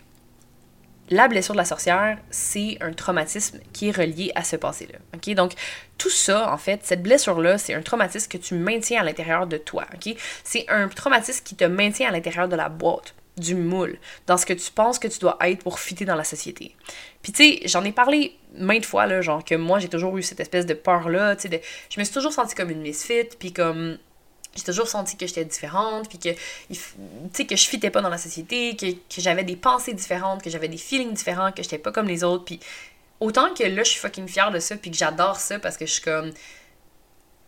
la 1.12 1.28
blessure 1.28 1.54
de 1.54 1.60
la 1.60 1.66
sorcière, 1.66 2.18
c'est 2.30 2.78
un 2.80 2.94
traumatisme 2.94 3.60
qui 3.74 3.90
est 3.90 3.96
relié 3.96 4.32
à 4.34 4.44
ce 4.44 4.56
passé-là. 4.56 4.98
OK? 5.14 5.34
Donc, 5.36 5.54
tout 5.98 6.10
ça, 6.10 6.52
en 6.52 6.58
fait, 6.58 6.80
cette 6.84 7.04
blessure-là, 7.04 7.58
c'est 7.58 7.74
un 7.74 7.82
traumatisme 7.82 8.30
que 8.30 8.38
tu 8.38 8.56
maintiens 8.56 9.02
à 9.02 9.04
l'intérieur 9.04 9.46
de 9.46 9.58
toi. 9.58 9.86
OK? 9.94 10.16
C'est 10.44 10.66
un 10.70 10.88
traumatisme 10.88 11.44
qui 11.44 11.56
te 11.56 11.66
maintient 11.66 12.08
à 12.08 12.12
l'intérieur 12.12 12.48
de 12.48 12.56
la 12.56 12.70
boîte 12.70 13.14
du 13.42 13.56
moule, 13.56 13.98
dans 14.28 14.38
ce 14.38 14.46
que 14.46 14.54
tu 14.54 14.72
penses 14.72 15.00
que 15.00 15.08
tu 15.08 15.20
dois 15.20 15.38
être 15.42 15.64
pour 15.64 15.80
fitter 15.80 16.06
dans 16.06 16.16
la 16.16 16.24
société. 16.24 16.76
Puis 17.22 17.32
tu 17.34 17.44
sais, 17.44 17.60
j'en 17.66 17.84
ai 17.84 17.92
parlé 17.92 18.38
maintes 18.56 18.86
fois, 18.86 19.06
là, 19.08 19.22
genre 19.22 19.44
que 19.44 19.56
moi 19.56 19.80
j'ai 19.80 19.90
toujours 19.90 20.18
eu 20.18 20.24
cette 20.24 20.40
espèce 20.40 20.66
de 20.66 20.74
peur-là, 20.74 21.36
tu 21.36 21.50
sais, 21.50 21.62
je 21.90 22.00
me 22.00 22.04
suis 22.04 22.14
toujours 22.14 22.34
sentie 22.34 22.56
comme 22.56 22.70
une 22.70 22.82
misfit, 22.82 23.30
puis 23.38 23.52
comme 23.52 23.98
j'ai 24.56 24.64
toujours 24.64 24.88
senti 24.88 25.16
que 25.16 25.26
j'étais 25.26 25.46
différente, 25.46 26.10
puis 26.10 26.20
que, 26.20 26.30
tu 26.30 26.80
sais, 27.34 27.46
que 27.46 27.56
je 27.56 27.68
fitais 27.68 27.90
pas 27.90 28.02
dans 28.02 28.10
la 28.10 28.18
société, 28.18 28.76
que, 28.76 28.88
j'avais 29.22 29.44
des 29.44 29.56
pensées 29.56 29.94
différentes, 29.94 30.44
que 30.44 30.50
j'avais 30.50 30.68
des 30.68 30.78
feelings 30.78 31.14
différents, 31.14 31.52
que 31.52 31.64
j'étais 31.64 31.78
pas 31.78 31.92
comme 31.92 32.08
les 32.08 32.24
autres, 32.24 32.44
puis 32.44 32.60
autant 33.20 33.54
que 33.54 33.64
là 33.64 33.84
je 33.84 33.90
suis 33.92 34.00
fucking 34.00 34.28
fière 34.28 34.52
de 34.52 34.60
ça, 34.60 34.76
puis 34.76 34.92
que 34.92 34.98
j'adore 34.98 35.38
ça 35.38 35.60
parce 35.60 35.78
que 35.78 35.86
je 35.86 35.94
suis 35.94 36.02
comme 36.02 36.32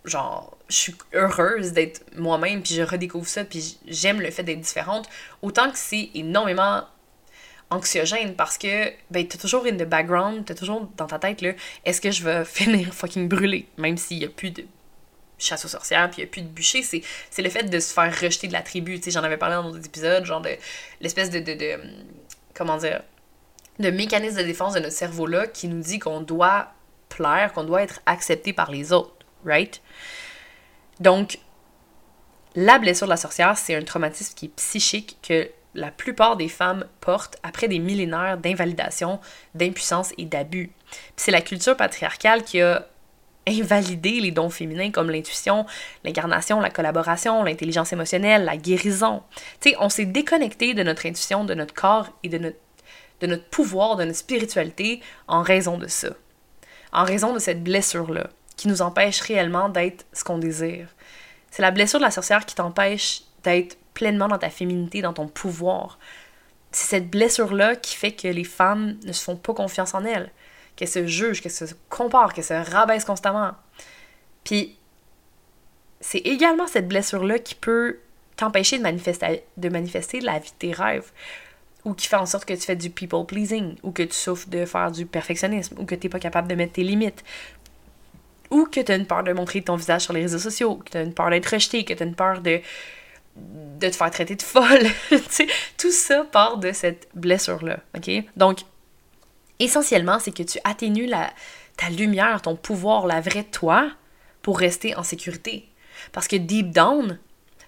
genre, 0.06 0.58
je 0.70 0.76
suis 0.76 0.96
heureuse 1.14 1.72
d'être 1.72 2.04
moi-même, 2.16 2.62
puis 2.62 2.76
je 2.76 2.82
redécouvre 2.82 3.28
ça, 3.28 3.46
puis 3.46 3.78
j'aime 3.88 4.22
le 4.22 4.32
fait 4.32 4.44
d'être 4.44 4.60
différente, 4.60 5.10
autant 5.42 5.72
que 5.72 5.78
c'est 5.78 6.10
énormément 6.14 6.84
anxiogène 7.70 8.36
parce 8.36 8.58
que 8.58 8.92
ben 9.10 9.28
t'as 9.28 9.38
toujours 9.38 9.66
in 9.66 9.76
the 9.76 9.88
background, 9.88 10.46
t'as 10.46 10.54
toujours 10.54 10.88
dans 10.96 11.08
ta 11.08 11.18
tête 11.18 11.42
là, 11.42 11.54
est-ce 11.86 12.02
que 12.02 12.12
je 12.12 12.24
vais 12.24 12.46
finir 12.46 12.94
fucking 12.94 13.28
brûler, 13.28 13.68
même 13.78 13.98
s'il 13.98 14.20
y 14.20 14.26
a 14.26 14.30
plus 14.30 14.52
de 14.52 14.66
chasse 15.40 15.66
aux 15.66 15.70
sorcières, 15.70 16.10
puis 16.10 16.22
il 16.22 16.26
y 16.26 16.28
a 16.28 16.30
plus 16.30 16.42
de 16.42 16.48
bûcher, 16.48 16.84
c'est, 16.84 17.02
le 17.42 17.50
fait 17.50 17.64
de 17.64 17.80
se 17.80 17.94
faire 17.94 18.14
rejeter 18.18 18.48
de 18.48 18.54
la 18.54 18.62
tribu, 18.62 18.98
tu 18.98 19.06
sais, 19.06 19.12
j'en 19.12 19.24
avais 19.24 19.38
parlé 19.38 19.56
dans 19.56 19.72
d'autres 19.72 19.86
épisodes, 19.86 20.24
genre 20.26 20.42
de 20.42 20.52
l'espèce 21.02 21.30
de, 21.30 21.40
de, 21.40 21.54
de 21.54 21.80
comment 22.54 22.78
dire, 22.78 23.02
de 23.80 23.90
mécanisme 23.90 24.38
de 24.38 24.44
défense 24.44 24.76
de 24.76 24.80
notre 24.80 24.94
cerveau 24.94 25.26
là 25.26 25.48
qui 25.48 25.68
nous 25.68 25.82
dit 25.82 26.00
qu'on 26.00 26.22
doit 26.22 26.72
plaire, 27.10 27.54
qu'on 27.54 27.64
doit 27.64 27.82
être 27.82 28.02
accepté 28.06 28.54
par 28.54 28.72
les 28.72 28.94
autres 28.94 29.23
right? 29.46 29.82
Donc, 31.00 31.40
la 32.56 32.78
blessure 32.80 33.08
de 33.08 33.12
la 33.12 33.18
sorcière, 33.18 33.58
c'est 33.58 33.76
un 33.76 33.84
traumatisme 33.84 34.34
qui 34.36 34.46
est 34.46 34.56
psychique 34.56 35.18
que 35.22 35.50
la 35.76 35.90
plupart 35.90 36.38
des 36.38 36.50
femmes 36.50 36.86
portent 37.02 37.38
après 37.42 37.68
des 37.68 37.80
millénaires 37.80 38.38
d'invalidation, 38.38 39.20
d'impuissance 39.56 40.12
et 40.18 40.26
d'abus. 40.26 40.72
C'est 41.16 41.32
la 41.32 41.42
culture 41.42 41.76
patriarcale 41.76 42.44
qui 42.44 42.62
a 42.62 42.88
invalidé 43.48 44.20
les 44.20 44.32
dons 44.32 44.50
féminins 44.50 44.92
comme 44.92 45.10
l'intuition, 45.10 45.66
l'incarnation, 46.04 46.60
la 46.60 46.70
collaboration, 46.70 47.44
l'intelligence 47.44 47.92
émotionnelle, 47.92 48.46
la 48.46 48.56
guérison. 48.56 49.24
Sais, 49.60 49.76
on 49.80 49.90
s'est 49.90 50.06
déconnecté 50.06 50.74
de 50.74 50.84
notre 50.84 51.06
intuition, 51.06 51.44
de 51.44 51.54
notre 51.54 51.74
corps 51.74 52.10
et 52.24 52.30
de 52.30 52.38
notre, 52.38 52.58
de 53.20 53.28
notre 53.28 53.46
pouvoir, 53.50 53.96
de 53.96 54.06
notre 54.06 54.18
spiritualité 54.18 55.02
en 55.28 55.42
raison 55.42 55.78
de 55.78 55.88
ça. 55.88 56.10
En 56.94 57.04
raison 57.04 57.34
de 57.34 57.40
cette 57.40 57.64
blessure-là 57.64 58.30
qui 58.64 58.70
nous 58.70 58.82
empêche 58.82 59.20
réellement 59.20 59.68
d'être 59.68 60.06
ce 60.14 60.24
qu'on 60.24 60.38
désire. 60.38 60.88
C'est 61.52 61.62
la 61.62 61.70
blessure 61.70 62.00
de 62.00 62.06
la 62.06 62.12
sorcière 62.12 62.46
qui 62.46 62.56
t'empêche 62.56 63.24
d'être 63.44 63.78
pleinement 63.94 64.30
dans 64.30 64.38
ta 64.38 64.50
féminité, 64.50 65.02
dans 65.02 65.12
ton 65.12 65.28
pouvoir. 65.28 66.00
C'est 66.72 66.88
cette 66.88 67.10
blessure-là 67.10 67.76
qui 67.76 67.94
fait 67.94 68.14
que 68.14 68.30
les 68.30 68.46
femmes 68.46 68.98
ne 69.04 69.12
se 69.12 69.22
font 69.22 69.36
pas 69.36 69.54
confiance 69.54 69.94
en 69.94 70.06
elles, 70.06 70.32
qu'elles 70.78 70.88
se 70.88 71.06
jugent, 71.06 71.42
qu'elles 71.42 71.52
se 71.52 71.66
comparent, 71.90 72.32
qu'elles 72.32 72.46
se 72.46 72.54
rabaissent 72.54 73.04
constamment. 73.04 73.52
Puis, 74.46 74.78
c'est 76.00 76.20
également 76.20 76.66
cette 76.66 76.88
blessure-là 76.88 77.40
qui 77.40 77.56
peut 77.56 78.00
t'empêcher 78.38 78.78
de 78.78 78.84
manifester, 78.84 79.44
de 79.58 79.68
manifester 79.68 80.22
la 80.22 80.40
vie 80.40 80.52
de 80.52 80.56
tes 80.58 80.72
rêves, 80.72 81.12
ou 81.84 81.94
qui 81.94 82.08
fait 82.08 82.16
en 82.16 82.26
sorte 82.26 82.46
que 82.46 82.54
tu 82.54 82.62
fais 82.62 82.78
du 82.78 82.90
people 82.90 83.26
pleasing, 83.26 83.76
ou 83.84 83.92
que 83.92 84.04
tu 84.04 84.16
souffres 84.16 84.48
de 84.48 84.64
faire 84.64 84.90
du 84.90 85.06
perfectionnisme, 85.06 85.76
ou 85.80 85.86
que 85.86 85.96
tu 85.96 86.08
n'es 86.08 86.10
pas 86.10 86.20
capable 86.20 86.48
de 86.48 86.56
mettre 86.56 86.72
tes 86.72 86.84
limites, 86.84 87.26
ou 88.54 88.66
que 88.66 88.80
tu 88.80 88.92
as 88.92 88.96
une 88.96 89.08
peur 89.08 89.24
de 89.24 89.34
montrer 89.34 89.64
ton 89.64 89.76
visage 89.76 90.04
sur 90.04 90.14
les 90.14 90.22
réseaux 90.22 90.38
sociaux, 90.38 90.76
que 90.76 90.92
tu 90.92 90.98
as 90.98 91.02
une 91.02 91.14
peur 91.14 91.32
d'être 91.32 91.48
rejeté, 91.48 91.84
que 91.84 91.94
tu 91.94 92.04
as 92.04 92.06
une 92.06 92.16
peur 92.16 92.40
de, 92.42 92.62
de 93.36 93.90
te 93.90 93.96
faire 93.96 94.12
traiter 94.12 94.36
de 94.36 94.44
folle. 94.44 94.86
tout 95.78 95.92
ça 95.92 96.24
part 96.32 96.58
de 96.58 96.72
cette 96.72 97.10
blessure-là. 97.16 97.80
Donc, 98.38 98.60
essentiellement, 99.60 100.20
c'est 100.20 100.36
que 100.36 100.44
tu 100.44 100.60
atténues 100.64 101.08
la, 101.08 101.34
ta 101.78 101.90
lumière, 101.90 102.44
ton 102.44 102.56
pouvoir, 102.56 103.08
la 103.08 103.22
vraie 103.22 103.44
toi, 103.44 103.90
pour 104.44 104.60
rester 104.60 104.96
en 104.96 105.04
sécurité. 105.04 105.68
Parce 106.12 106.28
que 106.28 106.36
deep 106.36 106.70
down, 106.70 107.18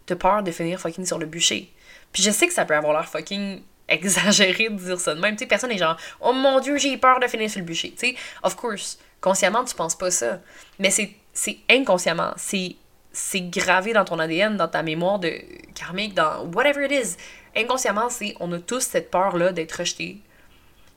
t'as 0.05 0.15
peur 0.15 0.43
de 0.43 0.51
finir 0.51 0.79
fucking 0.79 1.05
sur 1.05 1.17
le 1.17 1.25
bûcher. 1.25 1.71
Puis 2.11 2.21
je 2.21 2.29
sais 2.29 2.47
que 2.47 2.53
ça 2.53 2.65
peut 2.65 2.75
avoir 2.75 2.93
l'air 2.93 3.09
fucking 3.09 3.61
exagéré 3.87 4.69
de 4.69 4.75
dire 4.75 4.99
ça 4.99 5.15
de 5.15 5.19
même. 5.19 5.35
Tu 5.35 5.47
personne 5.47 5.71
est 5.71 5.79
genre, 5.79 5.97
oh 6.21 6.33
mon 6.33 6.59
dieu, 6.59 6.77
j'ai 6.77 6.95
peur 6.97 7.19
de 7.19 7.27
finir 7.27 7.49
sur 7.49 7.59
le 7.59 7.65
bûcher. 7.65 7.95
Of 8.43 8.55
course, 8.55 8.99
consciemment, 9.25 9.65
tu 9.65 9.73
penses 9.73 9.95
pas 9.95 10.11
ça. 10.11 10.39
Mais 10.77 10.91
c'est 10.91 11.57
inconsciemment. 11.67 12.33
C'est 12.37 13.41
gravé 13.41 13.91
dans 13.91 14.05
ton 14.05 14.19
ADN, 14.19 14.55
dans 14.55 14.67
ta 14.67 14.83
mémoire 14.83 15.17
de 15.17 15.33
karmique, 15.73 16.13
dans 16.13 16.45
whatever 16.53 16.85
it 16.85 16.91
is. 16.91 17.17
Inconsciemment, 17.55 18.11
c'est 18.11 18.35
on 18.39 18.51
a 18.51 18.59
tous 18.59 18.81
cette 18.81 19.09
peur-là 19.09 19.51
d'être 19.51 19.71
rejeté. 19.79 20.19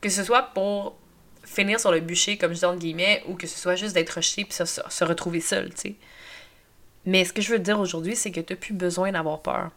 Que 0.03 0.11
ce 0.11 0.23
soit 0.23 0.43
pour 0.43 0.99
finir 1.43 1.81
sur 1.81 1.91
le 1.91 2.01
bûcher, 2.01 2.37
comme 2.37 2.53
je 2.53 2.59
dis 2.59 2.65
entre 2.67 2.81
guillemets, 2.81 3.23
ou 3.27 3.35
que 3.35 3.47
ce 3.47 3.59
soit 3.59 3.77
juste 3.77 3.95
d'être 3.95 4.11
rejeté 4.11 4.45
puis 4.45 4.53
se, 4.53 5.05
retrouver 5.05 5.41
seul, 5.41 5.71
tu 5.71 5.81
sais. 5.81 5.95
Mais 7.07 7.25
ce 7.25 7.33
que 7.33 7.41
je 7.41 7.51
veux 7.51 7.59
te 7.59 7.63
dire 7.63 7.81
aujourd'hui, 7.81 8.15
c'est 8.15 8.31
que 8.31 8.41
tu 8.41 8.53
n'as 8.53 8.59
plus 8.59 8.75
besoin 8.75 9.11
d'avoir 9.11 9.41
peur. 9.41 9.71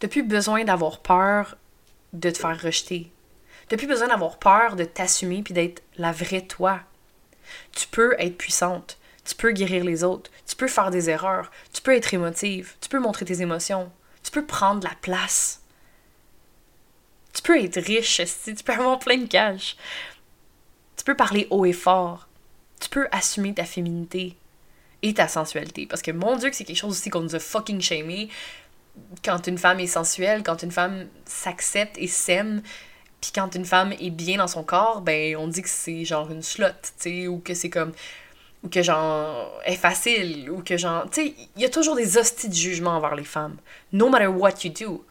Tu 0.00 0.04
n'as 0.06 0.10
plus 0.10 0.22
besoin 0.22 0.64
d'avoir 0.64 0.98
peur 0.98 1.56
de 2.12 2.28
te 2.28 2.36
faire 2.36 2.60
rejeter. 2.60 3.10
Tu 3.68 3.74
n'as 3.74 3.78
plus 3.78 3.86
besoin 3.86 4.08
d'avoir 4.08 4.38
peur 4.38 4.76
de 4.76 4.84
t'assumer 4.84 5.42
puis 5.42 5.54
d'être 5.54 5.82
la 5.98 6.12
vraie 6.12 6.46
toi. 6.46 6.80
Tu 7.72 7.86
peux 7.88 8.14
être 8.18 8.36
puissante. 8.36 8.98
Tu 9.24 9.34
peux 9.34 9.52
guérir 9.52 9.84
les 9.84 10.04
autres. 10.04 10.30
Tu 10.46 10.54
peux 10.54 10.68
faire 10.68 10.90
des 10.90 11.10
erreurs. 11.10 11.50
Tu 11.72 11.82
peux 11.82 11.94
être 11.94 12.14
émotive. 12.14 12.74
Tu 12.80 12.88
peux 12.88 13.00
montrer 13.00 13.24
tes 13.24 13.42
émotions. 13.42 13.90
Tu 14.22 14.30
peux 14.30 14.46
prendre 14.46 14.86
la 14.86 14.94
place. 15.02 15.62
Tu 17.32 17.42
peux 17.42 17.62
être 17.62 17.80
riche, 17.80 18.22
tu 18.44 18.64
peux 18.64 18.72
avoir 18.72 18.98
plein 18.98 19.18
de 19.18 19.26
cash. 19.26 19.76
Tu 20.96 21.04
peux 21.04 21.14
parler 21.14 21.46
haut 21.50 21.66
et 21.66 21.74
fort. 21.74 22.28
Tu 22.80 22.88
peux 22.88 23.08
assumer 23.12 23.52
ta 23.52 23.64
féminité 23.64 24.36
et 25.02 25.12
ta 25.12 25.28
sensualité. 25.28 25.86
Parce 25.86 26.00
que 26.00 26.12
mon 26.12 26.36
Dieu, 26.36 26.48
que 26.48 26.56
c'est 26.56 26.64
quelque 26.64 26.78
chose 26.78 26.92
aussi 26.92 27.10
qu'on 27.10 27.20
nous 27.20 27.34
a 27.34 27.38
fucking 27.38 27.80
shamé. 27.80 28.30
Quand 29.22 29.46
une 29.46 29.58
femme 29.58 29.80
est 29.80 29.86
sensuelle, 29.86 30.42
quand 30.42 30.62
une 30.62 30.72
femme 30.72 31.08
s'accepte 31.26 31.98
et 31.98 32.06
s'aime, 32.06 32.62
puis 33.20 33.32
quand 33.34 33.54
une 33.54 33.64
femme 33.64 33.92
est 33.92 34.10
bien 34.10 34.38
dans 34.38 34.46
son 34.46 34.62
corps, 34.62 35.00
ben 35.00 35.36
on 35.36 35.48
dit 35.48 35.62
que 35.62 35.68
c'est 35.68 36.04
genre 36.04 36.30
une 36.30 36.42
slot, 36.42 36.68
tu 36.82 37.10
sais, 37.10 37.28
ou 37.28 37.38
que 37.38 37.54
c'est 37.54 37.70
comme 37.70 37.92
ou 38.62 38.68
que 38.68 38.82
genre 38.82 39.60
est 39.64 39.76
facile 39.76 40.50
ou 40.50 40.62
que 40.62 40.76
genre 40.76 41.08
tu 41.10 41.22
sais 41.22 41.34
il 41.56 41.62
y 41.62 41.64
a 41.64 41.68
toujours 41.68 41.94
des 41.94 42.16
hosties 42.16 42.48
de 42.48 42.54
jugement 42.54 42.92
envers 42.92 43.14
les 43.14 43.24
femmes 43.24 43.56
no 43.92 44.08
matter 44.08 44.28
what 44.28 44.54
you 44.64 44.70
do 44.70 45.04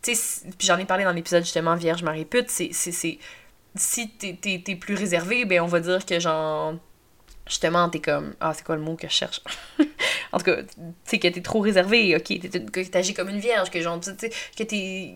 tu 0.00 0.14
sais 0.14 0.48
puis 0.56 0.66
j'en 0.68 0.78
ai 0.78 0.84
parlé 0.84 1.02
dans 1.02 1.12
l'épisode 1.12 1.42
justement 1.42 1.74
vierge 1.74 2.04
marie 2.04 2.24
pute 2.24 2.48
c'est 2.48 2.70
c'est 2.72 3.18
si 3.74 4.08
t'es 4.08 4.76
plus 4.76 4.94
réservé 4.94 5.44
ben 5.44 5.60
on 5.62 5.66
va 5.66 5.80
dire 5.80 6.06
que 6.06 6.20
genre 6.20 6.74
justement, 7.46 7.88
t'es 7.88 8.00
comme. 8.00 8.34
Ah, 8.40 8.52
c'est 8.54 8.64
quoi 8.64 8.76
le 8.76 8.82
mot 8.82 8.96
que 8.96 9.08
je 9.08 9.12
cherche? 9.12 9.40
en 10.32 10.38
tout 10.38 10.44
cas, 10.44 10.62
tu 10.62 10.70
sais, 11.04 11.18
que 11.18 11.28
t'es 11.28 11.42
trop 11.42 11.60
réservé, 11.60 12.16
ok, 12.16 12.70
que 12.70 12.88
t'agis 12.88 13.14
comme 13.14 13.28
une 13.28 13.40
vierge, 13.40 13.70
que 13.70 13.80
genre, 13.80 14.00
tu 14.00 14.10
sais, 14.18 14.30
que 14.56 14.62
t'es 14.62 15.14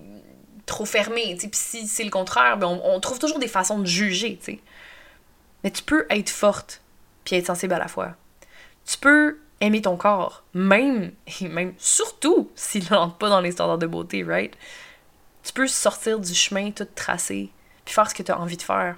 trop 0.67 0.85
fermé, 0.85 1.37
pis 1.37 1.49
si 1.53 1.87
c'est 1.87 2.05
le 2.05 2.11
contraire, 2.11 2.59
ben 2.59 2.81
on, 2.83 3.01
trouve 3.01 3.19
toujours 3.19 3.39
des 3.39 3.49
façons 3.49 3.79
de 3.79 3.87
juger. 3.87 4.39
Mais 5.65 5.71
tu 5.71 5.83
peux 5.83 6.07
être 6.11 6.31
forte, 6.31 6.83
puis 7.25 7.37
être 7.37 7.47
sensible 7.47 7.75
à 7.75 7.79
la 7.79 7.89
fois. 7.89 8.15
Tu 8.85 8.99
peux 8.99 9.39
aimer 9.61 9.81
ton 9.83 9.97
corps, 9.97 10.45
même, 10.53 11.13
et 11.41 11.49
même 11.49 11.75
surtout 11.79 12.51
s'il 12.55 12.85
n'entre 12.91 13.17
pas 13.17 13.29
dans 13.29 13.41
les 13.41 13.53
standards 13.53 13.79
de 13.79 13.87
beauté, 13.87 14.23
right? 14.25 14.55
Tu 15.43 15.53
peux 15.53 15.69
sortir 15.69 16.19
du 16.19 16.35
chemin 16.35 16.73
tout 16.73 16.87
tracé, 16.95 17.51
puis 17.85 17.95
faire 17.95 18.11
ce 18.11 18.15
que 18.15 18.23
tu 18.23 18.33
as 18.33 18.39
envie 18.39 18.57
de 18.57 18.63
faire. 18.63 18.97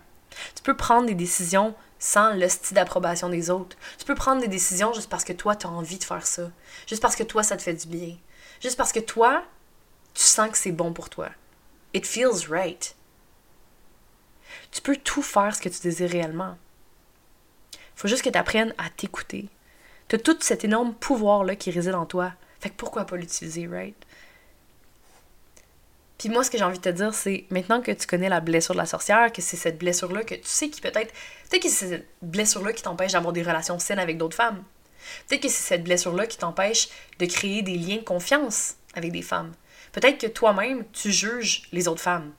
Tu 0.54 0.62
peux 0.62 0.76
prendre 0.76 1.06
des 1.06 1.14
décisions 1.14 1.74
sans 1.98 2.32
le 2.32 2.48
style 2.48 2.76
d'approbation 2.76 3.28
des 3.28 3.50
autres. 3.50 3.76
Tu 3.98 4.04
peux 4.04 4.14
prendre 4.14 4.40
des 4.40 4.48
décisions 4.48 4.92
juste 4.94 5.10
parce 5.10 5.24
que 5.24 5.32
toi, 5.32 5.56
tu 5.56 5.66
as 5.66 5.70
envie 5.70 5.98
de 5.98 6.04
faire 6.04 6.26
ça. 6.26 6.50
Juste 6.86 7.02
parce 7.02 7.16
que 7.16 7.24
toi, 7.24 7.42
ça 7.42 7.56
te 7.56 7.62
fait 7.62 7.74
du 7.74 7.88
bien. 7.88 8.16
Juste 8.62 8.76
parce 8.76 8.92
que 8.92 9.00
toi, 9.00 9.42
tu 10.14 10.22
sens 10.22 10.48
que 10.50 10.56
c'est 10.56 10.72
bon 10.72 10.92
pour 10.92 11.10
toi. 11.10 11.28
It 11.94 12.06
feels 12.06 12.48
right. 12.48 12.94
Tu 14.70 14.80
peux 14.82 14.96
tout 14.96 15.22
faire 15.22 15.54
ce 15.54 15.60
que 15.60 15.68
tu 15.68 15.80
désires 15.80 16.10
réellement. 16.10 16.56
Faut 17.96 18.08
juste 18.08 18.22
que 18.22 18.30
tu 18.30 18.38
apprennes 18.38 18.74
à 18.78 18.90
t'écouter. 18.90 19.48
Tu 20.08 20.16
as 20.16 20.18
tout 20.18 20.36
cet 20.40 20.64
énorme 20.64 20.94
pouvoir-là 20.94 21.56
qui 21.56 21.70
réside 21.70 21.94
en 21.94 22.06
toi. 22.06 22.32
Fait 22.60 22.70
que 22.70 22.76
pourquoi 22.76 23.04
pas 23.04 23.16
l'utiliser, 23.16 23.66
right? 23.66 23.96
Puis 26.18 26.28
moi, 26.28 26.42
ce 26.42 26.50
que 26.50 26.58
j'ai 26.58 26.64
envie 26.64 26.78
de 26.78 26.82
te 26.82 26.88
dire, 26.88 27.14
c'est 27.14 27.44
maintenant 27.50 27.80
que 27.80 27.92
tu 27.92 28.06
connais 28.06 28.28
la 28.28 28.40
blessure 28.40 28.74
de 28.74 28.80
la 28.80 28.86
sorcière, 28.86 29.32
que 29.32 29.40
c'est 29.40 29.56
cette 29.56 29.78
blessure-là 29.78 30.24
que 30.24 30.34
tu 30.34 30.40
sais 30.44 30.68
qui 30.68 30.80
peut-être. 30.80 31.12
Peut-être 31.48 31.62
que 31.62 31.68
c'est 31.68 31.88
cette 31.88 32.08
blessure-là 32.22 32.72
qui 32.72 32.82
t'empêche 32.82 33.12
d'avoir 33.12 33.32
des 33.32 33.42
relations 33.42 33.78
saines 33.78 34.00
avec 34.00 34.18
d'autres 34.18 34.36
femmes. 34.36 34.64
Peut-être 35.28 35.42
que 35.42 35.48
c'est 35.48 35.62
cette 35.62 35.84
blessure-là 35.84 36.26
qui 36.26 36.36
t'empêche 36.36 36.88
de 37.20 37.26
créer 37.26 37.62
des 37.62 37.76
liens 37.76 37.98
de 37.98 38.02
confiance 38.02 38.74
avec 38.94 39.12
des 39.12 39.22
femmes. 39.22 39.52
Peut-être 39.92 40.18
que 40.18 40.26
toi-même, 40.26 40.84
tu 40.92 41.12
juges 41.12 41.62
les 41.72 41.88
autres 41.88 42.02
femmes. 42.02 42.32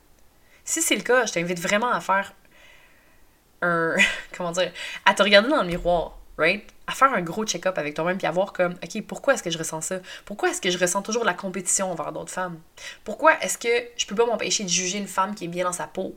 Si 0.63 0.81
c'est 0.81 0.95
le 0.95 1.01
cas, 1.01 1.25
je 1.25 1.33
t'invite 1.33 1.59
vraiment 1.59 1.91
à 1.91 1.99
faire 1.99 2.33
un. 3.61 3.95
Comment 4.37 4.51
dire 4.51 4.71
À 5.05 5.13
te 5.13 5.23
regarder 5.23 5.49
dans 5.49 5.61
le 5.61 5.67
miroir 5.67 6.19
right? 6.39 6.63
À 6.87 6.93
faire 6.93 7.13
un 7.13 7.21
gros 7.21 7.45
check-up 7.45 7.77
avec 7.77 7.93
toi-même 7.93 8.17
puis 8.17 8.25
à 8.25 8.31
voir 8.31 8.53
comme, 8.53 8.73
OK, 8.83 9.03
pourquoi 9.03 9.35
est-ce 9.35 9.43
que 9.43 9.51
je 9.51 9.57
ressens 9.57 9.81
ça? 9.81 9.99
Pourquoi 10.25 10.49
est-ce 10.49 10.61
que 10.61 10.71
je 10.71 10.77
ressens 10.79 11.03
toujours 11.03 11.25
la 11.25 11.35
compétition 11.35 11.91
envers 11.91 12.11
d'autres 12.11 12.31
femmes? 12.31 12.59
Pourquoi 13.03 13.37
est-ce 13.43 13.57
que 13.57 13.67
je 13.97 14.07
peux 14.07 14.15
pas 14.15 14.25
m'empêcher 14.25 14.63
de 14.63 14.69
juger 14.69 14.97
une 14.97 15.07
femme 15.07 15.35
qui 15.35 15.45
est 15.45 15.49
bien 15.49 15.65
dans 15.65 15.73
sa 15.73 15.85
peau? 15.85 16.15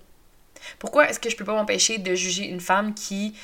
Pourquoi 0.79 1.11
est-ce 1.11 1.21
que 1.21 1.29
je 1.29 1.37
peux 1.37 1.45
pas 1.45 1.55
m'empêcher 1.55 1.99
de 1.99 2.15
juger 2.15 2.45
une 2.45 2.61
femme 2.61 2.95
qui 2.95 3.35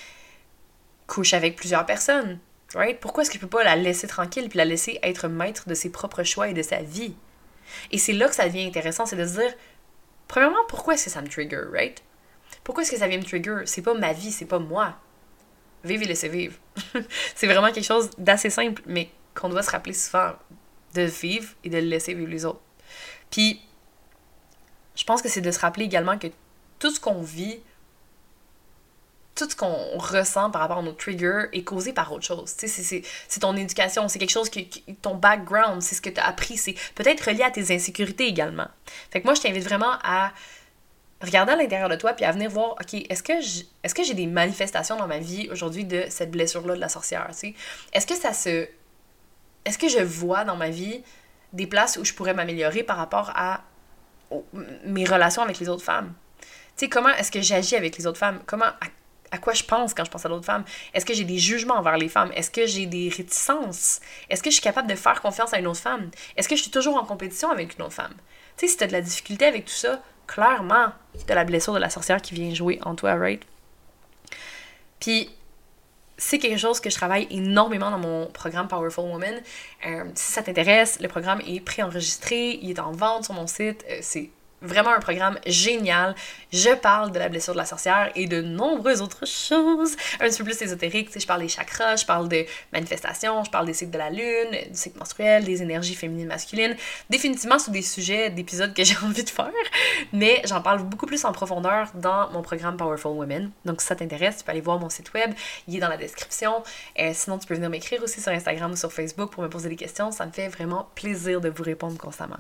couche 1.07 1.35
avec 1.35 1.57
plusieurs 1.57 1.85
personnes? 1.85 2.39
Right? 2.75 3.01
Pourquoi 3.01 3.23
est-ce 3.23 3.31
que 3.31 3.37
je 3.37 3.41
peux 3.41 3.49
pas 3.49 3.65
la 3.65 3.77
laisser 3.77 4.07
tranquille 4.07 4.49
puis 4.49 4.59
la 4.59 4.65
laisser 4.65 4.99
être 5.03 5.27
maître 5.27 5.69
de 5.69 5.75
ses 5.75 5.91
propres 5.91 6.23
choix 6.23 6.49
et 6.49 6.55
de 6.55 6.63
sa 6.63 6.83
vie? 6.83 7.15
Et 7.91 7.99
c'est 7.99 8.13
là 8.13 8.29
que 8.29 8.35
ça 8.35 8.49
devient 8.49 8.67
intéressant, 8.67 9.07
c'est 9.07 9.17
de 9.17 9.27
se 9.27 9.41
dire, 9.41 9.55
premièrement, 10.27 10.65
pourquoi 10.69 10.95
est-ce 10.95 11.05
que 11.05 11.11
ça 11.11 11.23
me 11.23 11.29
trigger, 11.29 11.63
right? 11.73 12.03
Pourquoi 12.65 12.83
est-ce 12.83 12.93
que 12.93 12.99
ça 12.99 13.09
vient 13.09 13.19
me 13.19 13.25
trigger? 13.25 13.63
C'est 13.67 13.83
pas 13.83 13.95
ma 13.95 14.13
vie, 14.13 14.31
c'est 14.31 14.47
pas 14.47 14.59
moi. 14.59 14.99
Vive 15.85 16.03
et 16.03 16.07
laissez 16.07 16.29
vivre. 16.29 16.57
c'est 17.35 17.47
vraiment 17.47 17.73
quelque 17.73 17.87
chose 17.87 18.11
d'assez 18.19 18.51
simple, 18.51 18.83
mais 18.87 19.11
qu'on 19.35 19.49
doit 19.49 19.63
se 19.63 19.71
rappeler 19.71 19.95
souvent 19.95 20.33
de 20.95 21.03
vivre 21.03 21.55
et 21.65 21.71
de 21.71 21.79
laisser 21.79 22.15
vivre 22.15 22.31
les 22.31 22.45
autres. 22.45 22.61
Puis, 23.31 23.61
je 24.95 25.05
pense 25.05 25.23
que 25.23 25.29
c'est 25.29 25.41
de 25.41 25.51
se 25.51 25.61
rappeler 25.61 25.85
également 25.85 26.19
que 26.19 26.29
tout 26.79 26.91
ce 26.91 27.01
qu'on 27.01 27.23
vit, 27.23 27.61
tout 29.39 29.49
ce 29.49 29.55
qu'on 29.55 29.97
ressent 29.99 30.51
par 30.51 30.63
rapport 30.63 30.79
à 30.79 30.83
nos 30.83 30.93
triggers 30.93 31.45
est 31.53 31.63
causé 31.63 31.93
par 31.93 32.13
autre 32.13 32.25
chose. 32.25 32.53
C'est 32.57 33.41
ton 33.41 33.57
éducation, 33.57 34.09
c'est 34.09 34.19
quelque 34.19 34.31
chose 34.31 34.51
qui, 34.51 34.69
ton 35.01 35.15
background, 35.15 35.81
c'est 35.81 35.95
ce 35.95 36.01
que 36.01 36.11
tu 36.11 36.21
as 36.21 36.27
appris, 36.27 36.57
c'est 36.57 36.75
peut-être 36.97 37.21
relié 37.21 37.45
à 37.45 37.51
tes 37.51 37.73
insécurités 37.73 38.27
également. 38.27 38.67
Fait 39.13 39.21
que 39.21 39.27
moi, 39.27 39.35
je 39.35 39.41
t'invite 39.41 39.63
vraiment 39.63 39.93
à 40.03 40.33
regarder 41.23 41.53
à 41.53 41.57
l'intérieur 41.57 41.89
de 41.89 41.95
toi 41.95 42.15
puis 42.15 42.25
à 42.25 42.33
venir 42.33 42.51
voir, 42.51 42.73
OK, 42.73 42.95
est-ce 42.95 43.23
que 43.23 43.95
que 43.95 44.03
j'ai 44.03 44.15
des 44.15 44.27
manifestations 44.27 44.97
dans 44.97 45.07
ma 45.07 45.19
vie 45.19 45.49
aujourd'hui 45.53 45.85
de 45.85 46.07
cette 46.09 46.33
blessure-là 46.33 46.75
de 46.75 46.81
la 46.81 46.89
sorcière, 46.89 47.29
Est-ce 47.93 48.07
que 48.07 48.17
ça 48.17 48.33
se... 48.33 48.69
Est-ce 49.65 49.79
que 49.79 49.89
je 49.89 50.01
vois 50.01 50.45
dans 50.45 50.57
ma 50.57 50.71
vie 50.71 51.03
des 51.53 51.67
places 51.67 51.97
où 51.97 52.05
je 52.05 52.13
pourrais 52.13 52.35
m'améliorer 52.35 52.83
par 52.83 52.97
rapport 52.97 53.31
à 53.37 53.63
mes 54.85 55.05
relations 55.05 55.43
avec 55.43 55.61
les 55.61 55.69
autres 55.69 55.85
femmes? 55.85 56.13
Tu 56.41 56.85
sais, 56.85 56.89
comment 56.89 57.11
est-ce 57.11 57.31
que 57.31 57.41
j'agis 57.41 57.77
avec 57.77 57.97
les 57.99 58.07
autres 58.07 58.19
femmes? 58.19 58.41
Comment... 58.47 58.67
quoi 59.37 59.53
je 59.53 59.65
pense 59.65 59.93
quand 59.93 60.07
je 60.07 60.11
pense 60.11 60.25
à 60.25 60.31
d'autres 60.31 60.47
femmes? 60.47 60.65
Est-ce 60.95 61.05
que 61.05 61.13
j'ai 61.13 61.25
des 61.25 61.39
jugements 61.39 61.77
envers 61.77 61.99
les 61.99 62.09
femmes? 62.09 62.33
Est-ce 62.35 62.51
que 62.51 62.67
j'ai 62.67 62.87
des 62.87 63.11
réticences? 63.11 64.01
Est-ce 64.31 64.43
que 64.43 64.49
je 64.49 64.55
suis 64.55 64.63
capable 64.63 64.89
de 64.89 64.95
faire 64.95 65.21
confiance 65.21 65.53
à 65.53 65.59
une 65.59 65.67
autre 65.67 65.81
femme? 65.81 66.11
Est-ce 66.37 66.49
que 66.49 66.57
je 66.57 66.63
suis 66.63 66.71
toujours 66.71 66.97
en 66.97 67.05
compétition 67.05 67.51
avec 67.51 67.77
une 67.77 67.85
autre 67.85 67.93
femme? 67.93 68.15
Tu 68.57 68.67
sais, 68.67 68.73
si 68.73 68.77
tu 68.79 68.85
as 68.85 68.87
de 68.87 68.93
la 68.93 69.03
difficulté 69.03 69.45
avec 69.45 69.67
tout 69.67 69.73
ça, 69.73 70.01
clairement 70.27 70.93
de 71.27 71.35
la 71.35 71.45
blessure 71.45 71.75
de 71.75 71.79
la 71.79 71.91
sorcière 71.91 72.23
qui 72.23 72.35
vient 72.35 72.55
jouer 72.55 72.79
en 72.83 72.95
toi, 72.95 73.15
right? 73.15 73.43
Puis, 75.01 75.31
c'est 76.17 76.39
quelque 76.39 76.59
chose 76.59 76.81
que 76.81 76.91
je 76.91 76.97
travaille 76.97 77.29
énormément 77.31 77.91
dans 77.91 77.99
mon 77.99 78.27
programme 78.27 78.67
Powerful 78.67 79.05
Woman. 79.05 79.41
Euh, 79.87 80.05
si 80.15 80.33
ça 80.33 80.43
t'intéresse, 80.43 80.99
le 81.01 81.09
programme 81.09 81.41
est 81.47 81.61
préenregistré, 81.61 82.59
il 82.61 82.71
est 82.71 82.81
en 82.81 82.91
vente 82.91 83.25
sur 83.25 83.35
mon 83.35 83.47
site. 83.47 83.85
Euh, 83.89 83.99
c'est 84.03 84.31
Vraiment 84.61 84.91
un 84.91 85.01
programme 85.01 85.39
génial. 85.47 86.15
Je 86.53 86.75
parle 86.75 87.13
de 87.13 87.19
la 87.19 87.29
blessure 87.29 87.53
de 87.53 87.59
la 87.59 87.65
sorcière 87.65 88.11
et 88.17 88.27
de 88.27 88.43
nombreuses 88.43 89.03
autres 89.03 89.27
choses 89.27 89.97
un 90.21 90.29
petit 90.29 90.39
peu 90.39 90.45
plus 90.45 90.61
ésotériques. 90.63 91.11
je 91.17 91.27
parle 91.27 91.43
des 91.43 91.49
chakras, 91.49 91.97
je 91.97 92.07
parle 92.07 92.29
de 92.29 92.45
manifestations, 92.73 93.45
je 93.45 93.51
parle 93.51 93.67
des 93.67 93.73
cycles 93.73 93.93
de 93.93 93.99
la 93.99 94.11
lune, 94.11 94.51
du 94.71 94.77
cycle 94.77 94.99
menstruel, 94.99 95.45
des 95.45 95.63
énergies 95.63 95.95
féminines 95.95 96.27
masculines. 96.27 96.77
Définitivement, 97.09 97.59
sur 97.59 97.71
des 97.71 97.83
sujets 97.83 98.31
d'épisodes 98.31 98.75
que 98.75 98.83
j'ai 98.89 98.97
envie 99.05 99.23
de 99.23 99.31
faire, 99.31 99.53
mais 100.13 100.43
j'en 100.45 100.61
parle 100.61 100.83
beaucoup 100.83 101.07
plus 101.07 101.25
en 101.25 101.33
profondeur 101.33 101.91
dans 101.95 102.31
mon 102.31 102.43
programme 102.43 102.77
Powerful 102.77 103.13
Women. 103.13 103.51
Donc, 103.65 103.81
si 103.81 103.87
ça 103.87 103.95
t'intéresse, 103.97 104.39
tu 104.39 104.45
peux 104.45 104.51
aller 104.51 104.61
voir 104.61 104.79
mon 104.81 104.89
site 104.89 105.13
web, 105.15 105.33
il 105.69 105.77
est 105.77 105.81
dans 105.81 105.89
la 105.89 105.97
description. 105.97 106.63
euh, 106.99 107.13
sinon, 107.15 107.39
tu 107.39 107.47
peux 107.47 107.55
venir 107.55 107.71
m'écrire 107.71 108.03
aussi 108.03 108.21
sur 108.21 108.33
Instagram 108.33 108.73
ou 108.73 108.77
sur 108.77 108.93
Facebook 108.93 109.31
pour 109.31 109.43
me 109.43 109.49
poser 109.49 109.69
des 109.69 109.77
questions. 109.77 110.11
Ça 110.11 110.27
me 110.27 110.33
fait 110.33 110.49
vraiment 110.49 110.89
plaisir 110.95 111.41
de 111.41 111.49
vous 111.49 111.63
répondre 111.63 111.97
constamment. 111.97 112.39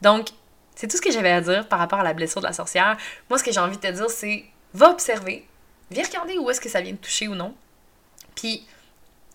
Donc, 0.00 0.28
c'est 0.76 0.86
tout 0.86 0.96
ce 0.96 1.02
que 1.02 1.10
j'avais 1.10 1.32
à 1.32 1.40
dire 1.40 1.66
par 1.66 1.78
rapport 1.78 1.98
à 1.98 2.04
la 2.04 2.14
blessure 2.14 2.40
de 2.40 2.46
la 2.46 2.52
sorcière. 2.52 2.96
Moi, 3.28 3.38
ce 3.38 3.44
que 3.44 3.50
j'ai 3.50 3.60
envie 3.60 3.76
de 3.76 3.82
te 3.82 3.90
dire, 3.90 4.10
c'est 4.10 4.44
va 4.74 4.90
observer. 4.90 5.46
viens 5.90 6.04
regarder 6.04 6.38
où 6.38 6.48
est-ce 6.50 6.60
que 6.60 6.68
ça 6.68 6.80
vient 6.80 6.92
de 6.92 6.98
toucher 6.98 7.28
ou 7.28 7.34
non. 7.34 7.54
Puis, 8.34 8.66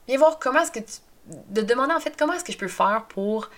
viens 0.07 0.17
voir 0.19 0.39
comment 0.39 0.61
est-ce 0.61 0.71
que 0.71 0.79
tu. 0.79 0.93
De 1.27 1.61
demander 1.61 1.93
en 1.93 1.99
fait 1.99 2.17
comment 2.17 2.33
est-ce 2.33 2.43
que 2.43 2.51
je 2.51 2.57
peux 2.57 2.67
faire 2.67 3.05
pour 3.07 3.49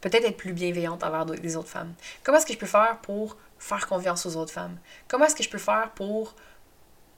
peut-être 0.00 0.24
être 0.24 0.36
plus 0.36 0.52
bienveillante 0.52 1.02
envers 1.02 1.24
les 1.24 1.56
autres 1.56 1.68
femmes? 1.68 1.92
Comment 2.22 2.38
est-ce 2.38 2.46
que 2.46 2.52
je 2.52 2.58
peux 2.58 2.66
faire 2.66 2.98
pour 3.02 3.36
faire 3.58 3.86
confiance 3.86 4.26
aux 4.26 4.36
autres 4.36 4.52
femmes? 4.52 4.78
Comment 5.08 5.26
est-ce 5.26 5.34
que 5.34 5.42
je 5.42 5.50
peux 5.50 5.58
faire 5.58 5.90
pour 5.94 6.34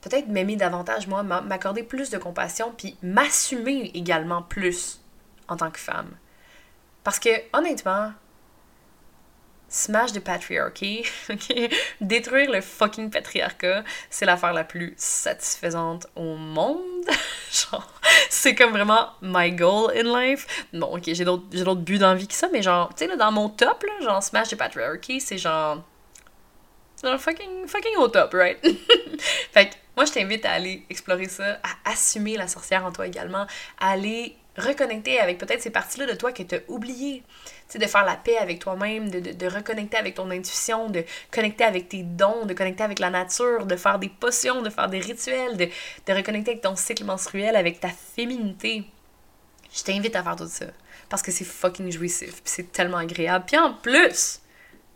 peut-être 0.01 0.29
m'aimer 0.29 0.57
davantage, 0.57 1.07
moi, 1.07 1.23
m'accorder 1.23 1.83
plus 1.83 2.11
de 2.11 2.19
compassion, 2.19 2.73
puis 2.77 2.97
m'assumer 3.03 3.91
également 3.95 4.43
plus 4.43 5.01
en 5.47 5.57
tant 5.57 5.71
que 5.71 5.79
femme? 5.79 6.11
Parce 7.05 7.19
que, 7.19 7.31
honnêtement, 7.53 8.13
smash 9.73 10.13
de 10.13 10.21
patriarchy, 10.21 11.05
détruire 12.01 12.51
le 12.51 12.61
fucking 12.61 13.11
patriarcat, 13.11 13.83
c'est 14.11 14.27
l'affaire 14.27 14.53
la 14.53 14.65
plus 14.65 14.93
satisfaisante 14.99 16.07
au 16.15 16.37
monde. 16.37 17.07
genre, 17.51 17.91
c'est 18.29 18.55
comme 18.55 18.71
vraiment 18.71 19.09
my 19.23 19.51
goal 19.51 19.91
in 19.97 20.05
life. 20.21 20.67
Bon, 20.75 20.95
ok, 20.95 21.03
j'ai 21.07 21.25
d'autres, 21.25 21.75
buts 21.77 21.99
dans 21.99 22.15
vie 22.15 22.29
que 22.29 22.35
ça, 22.35 22.49
mais 22.53 22.63
genre, 22.63 22.95
tu 22.95 23.07
sais, 23.07 23.17
dans 23.17 23.33
mon 23.33 23.49
top, 23.49 23.83
là, 23.83 24.05
genre, 24.05 24.23
smash 24.23 24.51
de 24.51 24.57
patriarchy, 24.57 25.21
c'est 25.21 25.39
genre. 25.39 25.83
Genre 27.03 27.19
fucking, 27.19 27.67
fucking 27.67 27.97
au 27.97 28.09
top, 28.09 28.35
right? 28.35 28.59
fait 29.53 29.71
que 29.71 29.75
moi, 29.97 30.05
je 30.05 30.13
t'invite 30.13 30.45
à 30.45 30.53
aller 30.53 30.85
explorer 30.91 31.29
ça, 31.29 31.59
à 31.63 31.91
assumer 31.91 32.37
la 32.37 32.47
sorcière 32.47 32.85
en 32.85 32.93
toi 32.93 33.07
également, 33.07 33.47
à 33.81 33.91
aller 33.91 34.37
reconnecter 34.57 35.19
avec 35.19 35.39
peut-être 35.39 35.63
ces 35.63 35.71
parties-là 35.71 36.07
de 36.07 36.15
toi 36.15 36.33
que 36.33 36.43
tu 36.43 36.55
as 36.55 36.61
oubliées. 36.69 37.23
Tu 37.71 37.79
de 37.79 37.87
faire 37.87 38.05
la 38.05 38.17
paix 38.17 38.37
avec 38.37 38.59
toi-même, 38.59 39.09
de, 39.11 39.21
de, 39.21 39.33
de, 39.33 39.47
reconnecter 39.47 39.97
avec 39.97 40.15
ton 40.15 40.31
intuition, 40.31 40.91
de 40.91 41.05
connecter 41.31 41.65
avec 41.65 41.89
tes 41.89 42.03
dons, 42.03 42.45
de 42.45 42.53
connecter 42.53 42.83
avec 42.83 42.99
la 42.99 43.09
nature, 43.09 43.65
de 43.65 43.77
faire 43.77 43.99
des 43.99 44.11
potions, 44.11 44.61
de 44.61 44.69
faire 44.69 44.89
des 44.89 44.99
rituels, 44.99 45.57
de, 45.57 45.65
de 46.07 46.13
reconnecter 46.13 46.51
avec 46.51 46.63
ton 46.63 46.77
cycle 46.77 47.05
menstruel, 47.05 47.57
avec 47.57 47.81
ta 47.81 47.89
féminité. 47.89 48.85
Je 49.75 49.83
t'invite 49.83 50.15
à 50.17 50.23
faire 50.23 50.37
tout 50.37 50.49
ça. 50.49 50.67
Parce 51.09 51.23
que 51.23 51.33
c'est 51.33 51.45
fucking 51.45 51.91
jouissif, 51.91 52.43
c'est 52.45 52.73
tellement 52.73 52.99
agréable. 52.99 53.45
Puis 53.47 53.57
en 53.57 53.73
plus, 53.73 54.41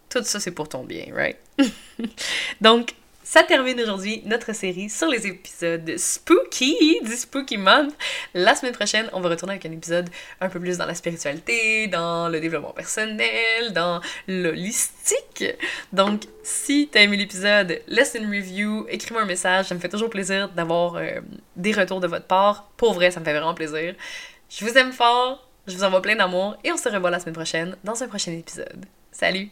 tout 0.08 0.22
ça, 0.22 0.38
c'est 0.40 0.50
pour 0.50 0.68
ton 0.68 0.84
bien, 0.84 1.06
right? 1.14 1.38
Donc, 2.60 2.94
ça 3.26 3.42
termine 3.42 3.80
aujourd'hui 3.80 4.22
notre 4.24 4.54
série 4.54 4.88
sur 4.88 5.08
les 5.08 5.26
épisodes 5.26 5.96
spooky 5.96 7.00
du 7.02 7.16
Spooky 7.16 7.56
Month. 7.56 7.92
La 8.34 8.54
semaine 8.54 8.72
prochaine, 8.72 9.10
on 9.12 9.20
va 9.20 9.30
retourner 9.30 9.54
avec 9.54 9.66
un 9.66 9.72
épisode 9.72 10.08
un 10.40 10.48
peu 10.48 10.60
plus 10.60 10.78
dans 10.78 10.86
la 10.86 10.94
spiritualité, 10.94 11.88
dans 11.88 12.28
le 12.28 12.38
développement 12.38 12.70
personnel, 12.70 13.72
dans 13.72 14.00
l'holistique. 14.28 15.44
Donc, 15.92 16.22
si 16.44 16.88
t'as 16.90 17.00
aimé 17.00 17.16
l'épisode, 17.16 17.82
laisse 17.88 18.14
une 18.14 18.26
review, 18.26 18.86
écris-moi 18.88 19.22
un 19.22 19.26
message. 19.26 19.66
Ça 19.66 19.74
me 19.74 19.80
fait 19.80 19.88
toujours 19.88 20.08
plaisir 20.08 20.48
d'avoir 20.50 20.94
euh, 20.94 21.20
des 21.56 21.72
retours 21.72 21.98
de 21.98 22.06
votre 22.06 22.26
part. 22.26 22.70
Pour 22.76 22.94
vrai, 22.94 23.10
ça 23.10 23.18
me 23.18 23.24
fait 23.24 23.32
vraiment 23.32 23.54
plaisir. 23.54 23.96
Je 24.48 24.64
vous 24.64 24.78
aime 24.78 24.92
fort, 24.92 25.44
je 25.66 25.74
vous 25.74 25.82
envoie 25.82 26.00
plein 26.00 26.14
d'amour 26.14 26.56
et 26.62 26.70
on 26.70 26.76
se 26.76 26.88
revoit 26.88 27.10
la 27.10 27.18
semaine 27.18 27.34
prochaine 27.34 27.76
dans 27.82 28.00
un 28.04 28.06
prochain 28.06 28.30
épisode. 28.30 28.86
Salut! 29.10 29.50